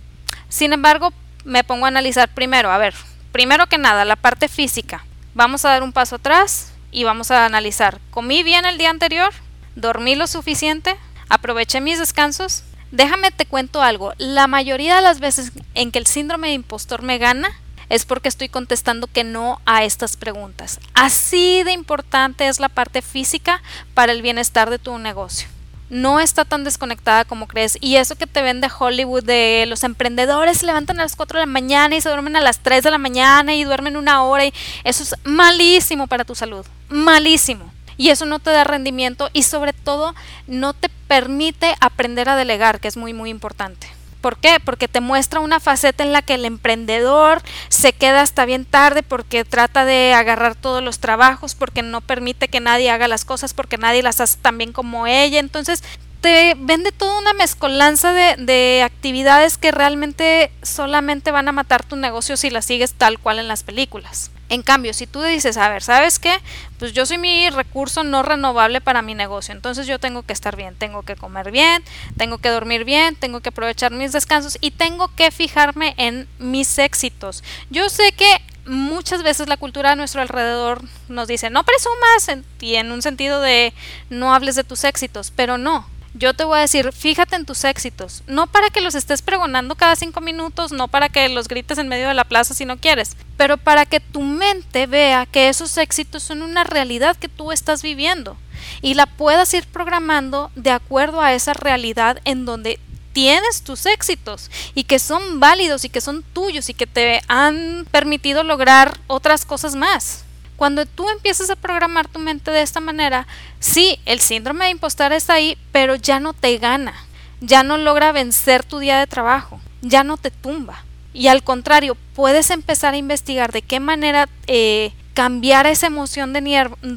Sin 0.49 0.73
embargo, 0.73 1.13
me 1.45 1.65
pongo 1.65 1.87
a 1.87 1.89
analizar 1.89 2.29
primero, 2.35 2.71
a 2.71 2.79
ver, 2.79 2.95
primero 3.33 3.67
que 3.67 3.79
nada, 3.79 4.05
la 4.05 4.17
parte 4.17 4.49
física. 4.49 5.05
Vamos 5.35 5.65
a 5.65 5.71
dar 5.71 5.83
un 5.83 5.93
paso 5.93 6.17
atrás 6.17 6.73
y 6.91 7.05
vamos 7.05 7.31
a 7.31 7.47
analizar, 7.47 8.01
¿comí 8.11 8.43
bien 8.43 8.65
el 8.67 8.79
día 8.79 8.91
anterior? 8.91 9.33
dormí 9.75 10.15
lo 10.15 10.27
suficiente, 10.27 10.97
aproveché 11.29 11.81
mis 11.81 11.99
descansos. 11.99 12.65
Déjame 12.91 13.31
te 13.31 13.47
cuento 13.47 13.83
algo, 13.83 14.13
la 14.19 14.47
mayoría 14.47 14.97
de 14.97 15.03
las 15.03 15.21
veces 15.21 15.53
en 15.75 15.93
que 15.93 15.99
el 15.99 16.07
síndrome 16.07 16.49
de 16.49 16.55
impostor 16.55 17.03
me 17.03 17.19
gana 17.19 17.51
es 17.89 18.05
porque 18.05 18.29
estoy 18.29 18.49
contestando 18.49 19.07
que 19.07 19.25
no 19.25 19.61
a 19.67 19.85
estas 19.85 20.17
preguntas. 20.17 20.81
Así 20.95 21.63
de 21.65 21.73
importante 21.73 22.49
es 22.49 22.61
la 22.61 22.69
parte 22.69 23.03
física 23.03 23.63
para 23.95 24.13
el 24.13 24.23
bienestar 24.23 24.71
de 24.71 24.79
tu 24.79 24.99
negocio 24.99 25.49
no 25.91 26.21
está 26.21 26.45
tan 26.45 26.65
desconectada 26.65 27.25
como 27.25 27.47
crees. 27.49 27.77
Y 27.81 27.97
eso 27.97 28.17
que 28.17 28.27
te 28.27 28.43
ven 28.43 28.61
de 28.61 28.71
Hollywood, 28.77 29.25
de 29.25 29.65
los 29.69 29.85
emprendedores 29.85 30.59
se 30.59 30.67
levantan 30.67 30.99
a 31.01 31.03
las 31.03 31.17
4 31.17 31.39
de 31.39 31.47
la 31.47 31.53
mañana 31.53 31.97
y 31.97 32.01
se 32.01 32.09
duermen 32.09 32.37
a 32.37 32.41
las 32.41 32.61
3 32.61 32.83
de 32.83 32.91
la 32.91 32.99
mañana 32.99 33.55
y 33.55 33.65
duermen 33.65 33.97
una 33.97 34.23
hora. 34.23 34.47
Y 34.47 34.55
eso 34.85 35.03
es 35.03 35.15
malísimo 35.25 36.07
para 36.07 36.25
tu 36.25 36.35
salud. 36.35 36.65
Malísimo. 36.89 37.73
Y 38.01 38.09
eso 38.09 38.25
no 38.25 38.39
te 38.39 38.49
da 38.49 38.65
rendimiento 38.65 39.29
y 39.35 39.43
sobre 39.43 39.75
todo 39.75 40.15
no 40.47 40.73
te 40.73 40.89
permite 41.07 41.75
aprender 41.81 42.31
a 42.31 42.35
delegar, 42.35 42.81
que 42.81 42.89
es 42.89 42.97
muy, 42.97 43.13
muy 43.13 43.29
importante. 43.29 43.89
¿Por 44.23 44.39
qué? 44.39 44.57
Porque 44.59 44.89
te 44.89 45.03
muestra 45.03 45.41
una 45.41 45.61
faceta 45.61 46.03
en 46.03 46.15
la 46.15 46.23
que 46.23 46.33
el 46.33 46.47
emprendedor 46.47 47.43
se 47.69 47.93
queda 47.93 48.23
hasta 48.23 48.47
bien 48.47 48.65
tarde 48.65 49.03
porque 49.03 49.45
trata 49.45 49.85
de 49.85 50.15
agarrar 50.15 50.55
todos 50.55 50.83
los 50.83 50.99
trabajos, 50.99 51.55
porque 51.55 51.83
no 51.83 52.01
permite 52.01 52.49
que 52.49 52.61
nadie 52.61 52.91
haga 52.91 53.07
las 53.07 53.27
cosas, 53.27 53.53
porque 53.53 53.77
nadie 53.77 54.03
las 54.03 54.19
hace 54.23 54.39
tan 54.39 54.57
bien 54.57 54.73
como 54.73 55.07
ella. 55.07 55.39
Entonces 55.39 55.85
te 56.23 56.55
vende 56.57 56.93
toda 56.93 57.19
una 57.19 57.35
mezcolanza 57.35 58.15
de, 58.15 58.37
de 58.39 58.83
actividades 58.83 59.59
que 59.59 59.73
realmente 59.73 60.51
solamente 60.63 61.33
van 61.33 61.49
a 61.49 61.53
matar 61.53 61.85
tu 61.85 61.97
negocio 61.97 62.39
si 62.39 62.49
las 62.49 62.65
sigues 62.65 62.95
tal 62.95 63.19
cual 63.19 63.41
en 63.41 63.49
las 63.49 63.63
películas. 63.63 64.31
En 64.51 64.63
cambio, 64.63 64.93
si 64.93 65.07
tú 65.07 65.23
dices, 65.23 65.57
a 65.57 65.69
ver, 65.69 65.81
¿sabes 65.81 66.19
qué? 66.19 66.37
Pues 66.79 66.93
yo 66.93 67.07
soy 67.07 67.19
mi 67.19 67.49
recurso 67.51 68.03
no 68.03 68.25
renovable 68.25 68.81
para 68.81 69.01
mi 69.01 69.15
negocio, 69.15 69.55
entonces 69.55 69.87
yo 69.87 70.01
tengo 70.01 70.25
que 70.25 70.33
estar 70.33 70.57
bien, 70.57 70.75
tengo 70.75 71.03
que 71.03 71.15
comer 71.15 71.53
bien, 71.53 71.85
tengo 72.19 72.39
que 72.39 72.49
dormir 72.49 72.85
bien, 72.85 73.15
tengo 73.15 73.41
que 73.41 73.51
aprovechar 73.51 73.93
mis 73.93 74.11
descansos 74.11 74.59
y 74.61 74.73
tengo 74.73 75.09
que 75.15 75.31
fijarme 75.31 75.95
en 75.99 76.29
mis 76.41 76.79
éxitos. 76.79 77.45
Yo 77.71 77.89
sé 77.89 78.11
que 78.11 78.43
muchas 78.67 79.23
veces 79.23 79.49
la 79.49 79.57
cultura 79.57 79.93
a 79.93 79.97
nuestro 79.97 80.21
alrededor 80.21 80.83
nos 81.09 81.29
dice, 81.29 81.49
no 81.49 81.63
presumas 81.63 82.45
y 82.61 82.75
en 82.75 82.91
un 82.91 83.03
sentido 83.03 83.41
de 83.41 83.73
no 84.11 84.35
hables 84.35 84.57
de 84.57 84.65
tus 84.65 84.83
éxitos, 84.83 85.33
pero 85.35 85.59
no, 85.59 85.87
yo 86.15 86.35
te 86.35 86.45
voy 86.45 86.59
a 86.59 86.63
decir, 86.63 86.93
fíjate 86.93 87.37
en 87.37 87.47
tus 87.47 87.65
éxitos, 87.65 88.23
no 88.27 88.47
para 88.47 88.71
que 88.71 88.81
los 88.81 88.95
estés 88.95 89.23
pregonando 89.23 89.77
cada 89.77 89.97
cinco 89.97 90.21
minutos, 90.21 90.73
no 90.73 90.89
para 90.89 91.09
que 91.09 91.29
los 91.29 91.49
grites 91.49 91.79
en 91.79 91.89
medio 91.89 92.09
de 92.09 92.15
la 92.15 92.25
plaza 92.25 92.55
si 92.55 92.65
no 92.65 92.79
quieres, 92.79 93.17
pero 93.37 93.57
para 93.57 93.87
que 93.87 94.01
tu 94.01 94.21
mente 94.21 94.87
vea 94.87 95.27
que 95.27 95.49
esos 95.49 95.77
éxitos 95.79 96.23
son 96.23 96.43
una 96.43 96.65
realidad 96.65 97.17
que 97.17 97.29
tú 97.29 97.53
estás 97.53 97.83
viviendo 97.83 98.37
y 98.83 98.95
la 98.95 99.07
puedas 99.07 99.53
ir 99.55 99.67
programando 99.67 100.51
de 100.57 100.71
acuerdo 100.71 101.21
a 101.21 101.33
esa 101.33 101.55
realidad 101.55 102.21
en 102.25 102.45
donde 102.45 102.81
tienes 103.13 103.63
tus 103.63 103.87
éxitos 103.87 104.51
y 104.75 104.85
que 104.85 104.99
son 104.99 105.41
válidos 105.41 105.85
y 105.85 105.89
que 105.89 106.01
son 106.01 106.23
tuyos 106.23 106.69
y 106.69 106.75
que 106.75 106.87
te 106.87 107.21
han 107.29 107.87
permitido 107.91 108.43
lograr 108.43 108.99
otras 109.07 109.45
cosas 109.45 109.75
más. 109.75 110.25
Cuando 110.61 110.85
tú 110.85 111.09
empiezas 111.09 111.49
a 111.49 111.57
programar 111.57 112.07
tu 112.07 112.19
mente 112.19 112.51
de 112.51 112.61
esta 112.61 112.81
manera, 112.81 113.27
sí, 113.61 113.99
el 114.05 114.21
síndrome 114.21 114.67
de 114.67 114.73
impostar 114.73 115.11
está 115.11 115.33
ahí, 115.33 115.57
pero 115.73 115.95
ya 115.95 116.21
no 116.21 116.35
te 116.35 116.59
gana, 116.59 116.93
ya 117.41 117.63
no 117.63 117.79
logra 117.79 118.13
vencer 118.13 118.63
tu 118.63 118.79
día 118.79 118.99
de 118.99 119.07
trabajo, 119.07 119.59
ya 119.81 120.05
no 120.05 120.19
te 120.19 120.31
tumba. 120.31 120.85
Y 121.15 121.29
al 121.29 121.43
contrario, 121.43 121.97
puedes 122.15 122.51
empezar 122.51 122.93
a 122.93 122.99
investigar 122.99 123.53
de 123.53 123.63
qué 123.63 123.81
manera 123.81 124.29
eh, 124.49 124.93
cambiar 125.15 125.67
esa 125.67 125.87
emoción 125.87 126.35
de, 126.35 126.43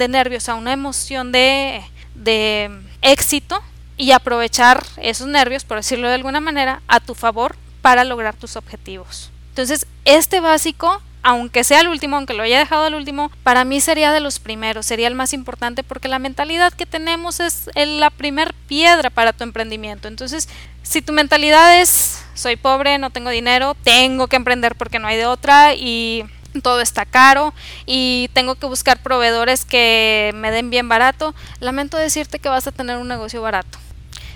nervios 0.09 0.49
a 0.49 0.55
una 0.55 0.73
emoción 0.73 1.31
de, 1.31 1.85
de 2.15 2.69
éxito 3.01 3.61
y 3.95 4.11
aprovechar 4.11 4.85
esos 4.97 5.27
nervios, 5.27 5.63
por 5.63 5.77
decirlo 5.77 6.09
de 6.09 6.15
alguna 6.15 6.41
manera, 6.41 6.81
a 6.89 6.99
tu 6.99 7.15
favor 7.15 7.55
para 7.81 8.03
lograr 8.03 8.35
tus 8.35 8.57
objetivos. 8.57 9.31
Entonces, 9.51 9.87
este 10.03 10.41
básico 10.41 11.01
aunque 11.23 11.63
sea 11.63 11.79
el 11.79 11.87
último, 11.87 12.17
aunque 12.17 12.33
lo 12.33 12.43
haya 12.43 12.59
dejado 12.59 12.85
al 12.85 12.95
último, 12.95 13.31
para 13.43 13.63
mí 13.63 13.81
sería 13.81 14.11
de 14.11 14.19
los 14.19 14.39
primeros, 14.39 14.85
sería 14.85 15.07
el 15.07 15.15
más 15.15 15.33
importante 15.33 15.83
porque 15.83 16.07
la 16.07 16.19
mentalidad 16.19 16.73
que 16.73 16.85
tenemos 16.85 17.39
es 17.39 17.69
la 17.75 18.09
primer 18.09 18.53
piedra 18.67 19.09
para 19.09 19.33
tu 19.33 19.43
emprendimiento. 19.43 20.07
Entonces, 20.07 20.49
si 20.83 21.01
tu 21.01 21.13
mentalidad 21.13 21.79
es 21.79 22.23
soy 22.33 22.55
pobre, 22.55 22.97
no 22.97 23.09
tengo 23.09 23.29
dinero, 23.29 23.75
tengo 23.83 24.27
que 24.27 24.35
emprender 24.35 24.75
porque 24.75 24.99
no 24.99 25.07
hay 25.07 25.17
de 25.17 25.25
otra 25.25 25.73
y 25.75 26.25
todo 26.61 26.81
está 26.81 27.05
caro 27.05 27.53
y 27.85 28.29
tengo 28.33 28.55
que 28.55 28.65
buscar 28.65 29.01
proveedores 29.01 29.65
que 29.65 30.31
me 30.35 30.51
den 30.51 30.69
bien 30.69 30.89
barato, 30.89 31.33
lamento 31.59 31.97
decirte 31.97 32.39
que 32.39 32.49
vas 32.49 32.67
a 32.67 32.71
tener 32.71 32.97
un 32.97 33.07
negocio 33.07 33.41
barato. 33.41 33.79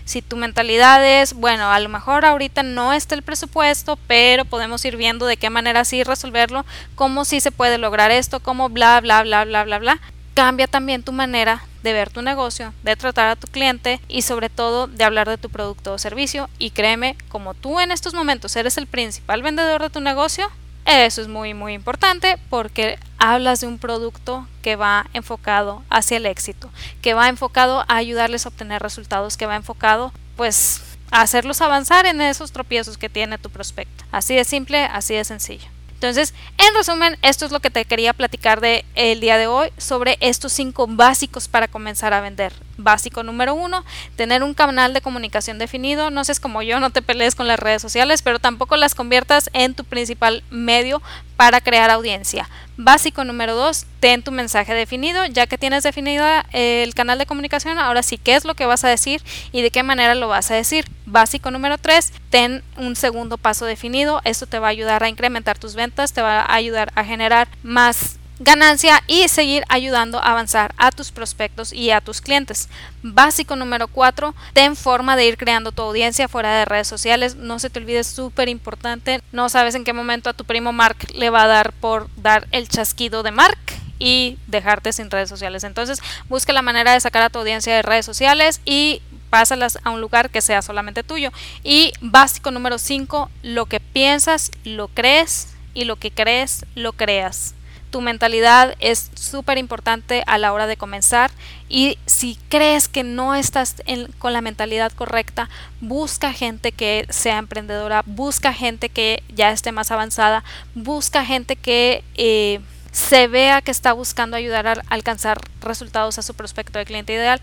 Si 0.07 0.21
tu 0.21 0.37
mentalidad 0.37 1.05
es, 1.05 1.33
bueno, 1.33 1.69
a 1.69 1.77
lo 1.81 1.89
mejor 1.89 2.23
ahorita 2.23 2.63
no 2.63 2.93
está 2.93 3.13
el 3.13 3.23
presupuesto, 3.23 3.99
pero 4.07 4.45
podemos 4.45 4.85
ir 4.85 4.95
viendo 4.95 5.25
de 5.25 5.35
qué 5.35 5.49
manera 5.49 5.83
sí 5.83 6.01
resolverlo, 6.01 6.65
cómo 6.95 7.25
sí 7.25 7.41
se 7.41 7.51
puede 7.51 7.77
lograr 7.77 8.09
esto, 8.09 8.39
cómo 8.39 8.69
bla, 8.69 9.01
bla, 9.01 9.23
bla, 9.23 9.43
bla, 9.43 9.65
bla, 9.65 9.79
bla. 9.79 9.99
Cambia 10.33 10.67
también 10.67 11.03
tu 11.03 11.11
manera 11.11 11.61
de 11.83 11.91
ver 11.91 12.09
tu 12.09 12.21
negocio, 12.21 12.73
de 12.83 12.95
tratar 12.95 13.27
a 13.27 13.35
tu 13.35 13.47
cliente 13.47 13.99
y 14.07 14.21
sobre 14.21 14.47
todo 14.47 14.87
de 14.87 15.03
hablar 15.03 15.27
de 15.27 15.37
tu 15.37 15.49
producto 15.49 15.91
o 15.91 15.97
servicio. 15.97 16.49
Y 16.57 16.69
créeme, 16.69 17.17
como 17.27 17.53
tú 17.53 17.81
en 17.81 17.91
estos 17.91 18.13
momentos 18.13 18.55
eres 18.55 18.77
el 18.77 18.87
principal 18.87 19.41
vendedor 19.41 19.81
de 19.81 19.89
tu 19.89 19.99
negocio, 19.99 20.49
eso 20.87 21.21
es 21.21 21.27
muy 21.27 21.53
muy 21.53 21.73
importante 21.73 22.37
porque 22.49 22.97
hablas 23.17 23.61
de 23.61 23.67
un 23.67 23.77
producto 23.77 24.47
que 24.61 24.75
va 24.75 25.07
enfocado 25.13 25.83
hacia 25.89 26.17
el 26.17 26.25
éxito, 26.25 26.69
que 27.01 27.13
va 27.13 27.27
enfocado 27.27 27.81
a 27.81 27.95
ayudarles 27.97 28.45
a 28.45 28.49
obtener 28.49 28.81
resultados, 28.81 29.37
que 29.37 29.45
va 29.45 29.55
enfocado 29.55 30.13
pues 30.37 30.81
a 31.11 31.21
hacerlos 31.21 31.61
avanzar 31.61 32.05
en 32.05 32.21
esos 32.21 32.51
tropiezos 32.51 32.97
que 32.97 33.09
tiene 33.09 33.37
tu 33.37 33.49
prospecto. 33.49 34.05
Así 34.11 34.35
de 34.35 34.45
simple, 34.45 34.85
así 34.85 35.13
de 35.13 35.23
sencillo. 35.23 35.67
Entonces, 35.93 36.33
en 36.57 36.75
resumen, 36.75 37.17
esto 37.21 37.45
es 37.45 37.51
lo 37.51 37.59
que 37.59 37.71
te 37.71 37.83
quería 37.83 38.13
platicar 38.13 38.61
de 38.61 38.85
el 38.95 39.19
día 39.19 39.37
de 39.37 39.47
hoy 39.47 39.69
sobre 39.77 40.17
estos 40.19 40.53
cinco 40.53 40.85
básicos 40.87 41.47
para 41.47 41.67
comenzar 41.67 42.13
a 42.13 42.21
vender. 42.21 42.53
Básico 42.77 43.23
número 43.23 43.53
uno, 43.53 43.83
tener 44.15 44.43
un 44.43 44.53
canal 44.53 44.93
de 44.93 45.01
comunicación 45.01 45.59
definido. 45.59 46.09
No 46.09 46.23
seas 46.23 46.39
como 46.39 46.61
yo, 46.61 46.79
no 46.79 46.89
te 46.89 47.01
pelees 47.01 47.35
con 47.35 47.47
las 47.47 47.59
redes 47.59 47.81
sociales, 47.81 48.21
pero 48.21 48.39
tampoco 48.39 48.77
las 48.77 48.95
conviertas 48.95 49.49
en 49.53 49.73
tu 49.73 49.83
principal 49.83 50.43
medio 50.49 51.01
para 51.35 51.61
crear 51.61 51.89
audiencia. 51.89 52.49
Básico 52.77 53.23
número 53.23 53.55
dos, 53.55 53.85
ten 53.99 54.23
tu 54.23 54.31
mensaje 54.31 54.73
definido. 54.73 55.25
Ya 55.25 55.47
que 55.47 55.57
tienes 55.57 55.83
definido 55.83 56.25
el 56.51 56.93
canal 56.93 57.17
de 57.17 57.25
comunicación, 57.25 57.79
ahora 57.79 58.03
sí, 58.03 58.17
¿qué 58.17 58.35
es 58.35 58.45
lo 58.45 58.55
que 58.55 58.65
vas 58.65 58.83
a 58.83 58.89
decir 58.89 59.21
y 59.51 59.61
de 59.61 59.71
qué 59.71 59.83
manera 59.83 60.15
lo 60.15 60.27
vas 60.27 60.51
a 60.51 60.55
decir? 60.55 60.85
Básico 61.05 61.51
número 61.51 61.77
tres, 61.77 62.13
ten 62.29 62.63
un 62.75 62.95
segundo 62.95 63.37
paso 63.37 63.65
definido. 63.65 64.21
Esto 64.25 64.45
te 64.45 64.59
va 64.59 64.67
a 64.67 64.71
ayudar 64.71 65.03
a 65.03 65.09
incrementar 65.09 65.57
tus 65.57 65.75
ventas, 65.75 66.13
te 66.13 66.21
va 66.21 66.41
a 66.41 66.53
ayudar 66.53 66.91
a 66.95 67.03
generar 67.03 67.47
más 67.63 68.16
ganancia 68.39 69.03
y 69.07 69.27
seguir 69.27 69.63
ayudando 69.69 70.19
a 70.19 70.31
avanzar 70.31 70.73
a 70.77 70.91
tus 70.91 71.11
prospectos 71.11 71.73
y 71.73 71.91
a 71.91 72.01
tus 72.01 72.21
clientes. 72.21 72.69
Básico 73.01 73.55
número 73.55 73.87
4, 73.87 74.35
ten 74.53 74.75
forma 74.75 75.15
de 75.15 75.25
ir 75.25 75.37
creando 75.37 75.71
tu 75.71 75.81
audiencia 75.81 76.27
fuera 76.27 76.59
de 76.59 76.65
redes 76.65 76.87
sociales. 76.87 77.35
No 77.35 77.59
se 77.59 77.69
te 77.69 77.79
olvide, 77.79 77.99
es 77.99 78.07
súper 78.07 78.49
importante. 78.49 79.21
No 79.31 79.49
sabes 79.49 79.75
en 79.75 79.83
qué 79.83 79.93
momento 79.93 80.29
a 80.29 80.33
tu 80.33 80.45
primo 80.45 80.71
Mark 80.71 80.97
le 81.13 81.29
va 81.29 81.43
a 81.43 81.47
dar 81.47 81.73
por 81.73 82.09
dar 82.15 82.47
el 82.51 82.67
chasquido 82.69 83.23
de 83.23 83.31
Mark 83.31 83.59
y 83.99 84.37
dejarte 84.47 84.93
sin 84.93 85.09
redes 85.09 85.29
sociales. 85.29 85.63
Entonces, 85.63 85.99
busca 86.29 86.53
la 86.53 86.61
manera 86.61 86.93
de 86.93 86.99
sacar 86.99 87.23
a 87.23 87.29
tu 87.29 87.39
audiencia 87.39 87.75
de 87.75 87.81
redes 87.81 88.05
sociales 88.05 88.61
y 88.65 89.01
pásalas 89.31 89.79
a 89.83 89.89
un 89.89 90.01
lugar 90.01 90.29
que 90.29 90.41
sea 90.41 90.61
solamente 90.61 91.03
tuyo. 91.03 91.31
Y 91.63 91.93
básico 92.01 92.51
número 92.51 92.77
5, 92.77 93.29
lo 93.41 93.65
que 93.65 93.79
piensas, 93.79 94.51
lo 94.63 94.87
crees 94.89 95.49
y 95.73 95.85
lo 95.85 95.95
que 95.95 96.11
crees, 96.11 96.65
lo 96.75 96.93
creas 96.93 97.55
tu 97.89 98.01
mentalidad 98.01 98.75
es 98.79 99.11
súper 99.15 99.57
importante 99.57 100.23
a 100.27 100.37
la 100.37 100.53
hora 100.53 100.67
de 100.67 100.77
comenzar 100.77 101.31
y 101.69 101.97
si 102.05 102.37
crees 102.49 102.87
que 102.87 103.03
no 103.03 103.35
estás 103.35 103.75
con 104.19 104.33
la 104.33 104.41
mentalidad 104.41 104.91
correcta, 104.91 105.49
busca 105.81 106.33
gente 106.33 106.71
que 106.71 107.05
sea 107.09 107.37
emprendedora, 107.37 108.03
busca 108.05 108.53
gente 108.53 108.89
que 108.89 109.23
ya 109.33 109.51
esté 109.51 109.71
más 109.71 109.91
avanzada, 109.91 110.43
busca 110.75 111.25
gente 111.25 111.55
que 111.55 112.03
eh, 112.15 112.59
se 112.91 113.27
vea 113.27 113.61
que 113.61 113.71
está 113.71 113.93
buscando 113.93 114.37
ayudar 114.37 114.67
a 114.67 114.81
alcanzar 114.89 115.39
resultados 115.61 116.17
a 116.17 116.23
su 116.23 116.33
prospecto 116.33 116.79
de 116.79 116.85
cliente 116.85 117.13
ideal 117.13 117.39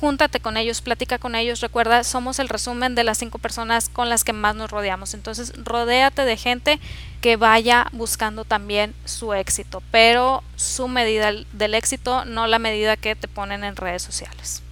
júntate 0.00 0.40
con 0.40 0.56
ellos, 0.56 0.80
platica 0.80 1.18
con 1.18 1.34
ellos, 1.34 1.60
recuerda, 1.60 2.04
somos 2.04 2.38
el 2.38 2.48
resumen 2.48 2.94
de 2.94 3.04
las 3.04 3.18
cinco 3.18 3.38
personas 3.38 3.88
con 3.88 4.08
las 4.08 4.24
que 4.24 4.32
más 4.32 4.54
nos 4.54 4.70
rodeamos. 4.70 5.14
Entonces, 5.14 5.52
rodéate 5.56 6.24
de 6.24 6.36
gente 6.36 6.80
que 7.20 7.36
vaya 7.36 7.88
buscando 7.92 8.44
también 8.44 8.94
su 9.04 9.32
éxito, 9.32 9.82
pero 9.90 10.42
su 10.56 10.88
medida 10.88 11.32
del 11.52 11.74
éxito, 11.74 12.24
no 12.24 12.46
la 12.46 12.58
medida 12.58 12.96
que 12.96 13.16
te 13.16 13.28
ponen 13.28 13.64
en 13.64 13.76
redes 13.76 14.02
sociales. 14.02 14.62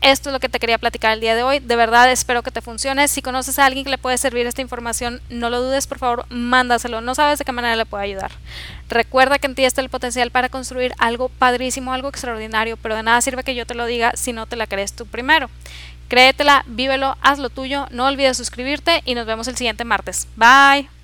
Esto 0.00 0.30
es 0.30 0.32
lo 0.32 0.40
que 0.40 0.48
te 0.48 0.60
quería 0.60 0.78
platicar 0.78 1.12
el 1.12 1.20
día 1.20 1.34
de 1.34 1.42
hoy. 1.42 1.58
De 1.58 1.76
verdad 1.76 2.10
espero 2.10 2.42
que 2.42 2.50
te 2.50 2.60
funcione. 2.60 3.08
Si 3.08 3.22
conoces 3.22 3.58
a 3.58 3.66
alguien 3.66 3.84
que 3.84 3.90
le 3.90 3.98
puede 3.98 4.18
servir 4.18 4.46
esta 4.46 4.62
información, 4.62 5.20
no 5.28 5.50
lo 5.50 5.60
dudes, 5.60 5.86
por 5.86 5.98
favor, 5.98 6.26
mándaselo. 6.28 7.00
No 7.00 7.14
sabes 7.14 7.38
de 7.38 7.44
qué 7.44 7.52
manera 7.52 7.76
le 7.76 7.86
puede 7.86 8.04
ayudar. 8.04 8.30
Recuerda 8.88 9.38
que 9.38 9.46
en 9.46 9.54
ti 9.54 9.64
está 9.64 9.80
el 9.80 9.88
potencial 9.88 10.30
para 10.30 10.48
construir 10.48 10.94
algo 10.98 11.28
padrísimo, 11.28 11.92
algo 11.92 12.08
extraordinario, 12.08 12.76
pero 12.76 12.94
de 12.94 13.02
nada 13.02 13.20
sirve 13.20 13.44
que 13.44 13.54
yo 13.54 13.66
te 13.66 13.74
lo 13.74 13.86
diga 13.86 14.12
si 14.14 14.32
no 14.32 14.46
te 14.46 14.56
la 14.56 14.66
crees 14.66 14.92
tú 14.92 15.06
primero. 15.06 15.50
Créetela, 16.08 16.64
vívelo, 16.66 17.16
haz 17.20 17.38
lo 17.38 17.50
tuyo, 17.50 17.86
no 17.90 18.06
olvides 18.06 18.36
suscribirte 18.36 19.02
y 19.04 19.14
nos 19.14 19.26
vemos 19.26 19.46
el 19.48 19.56
siguiente 19.56 19.84
martes. 19.84 20.26
Bye. 20.36 20.97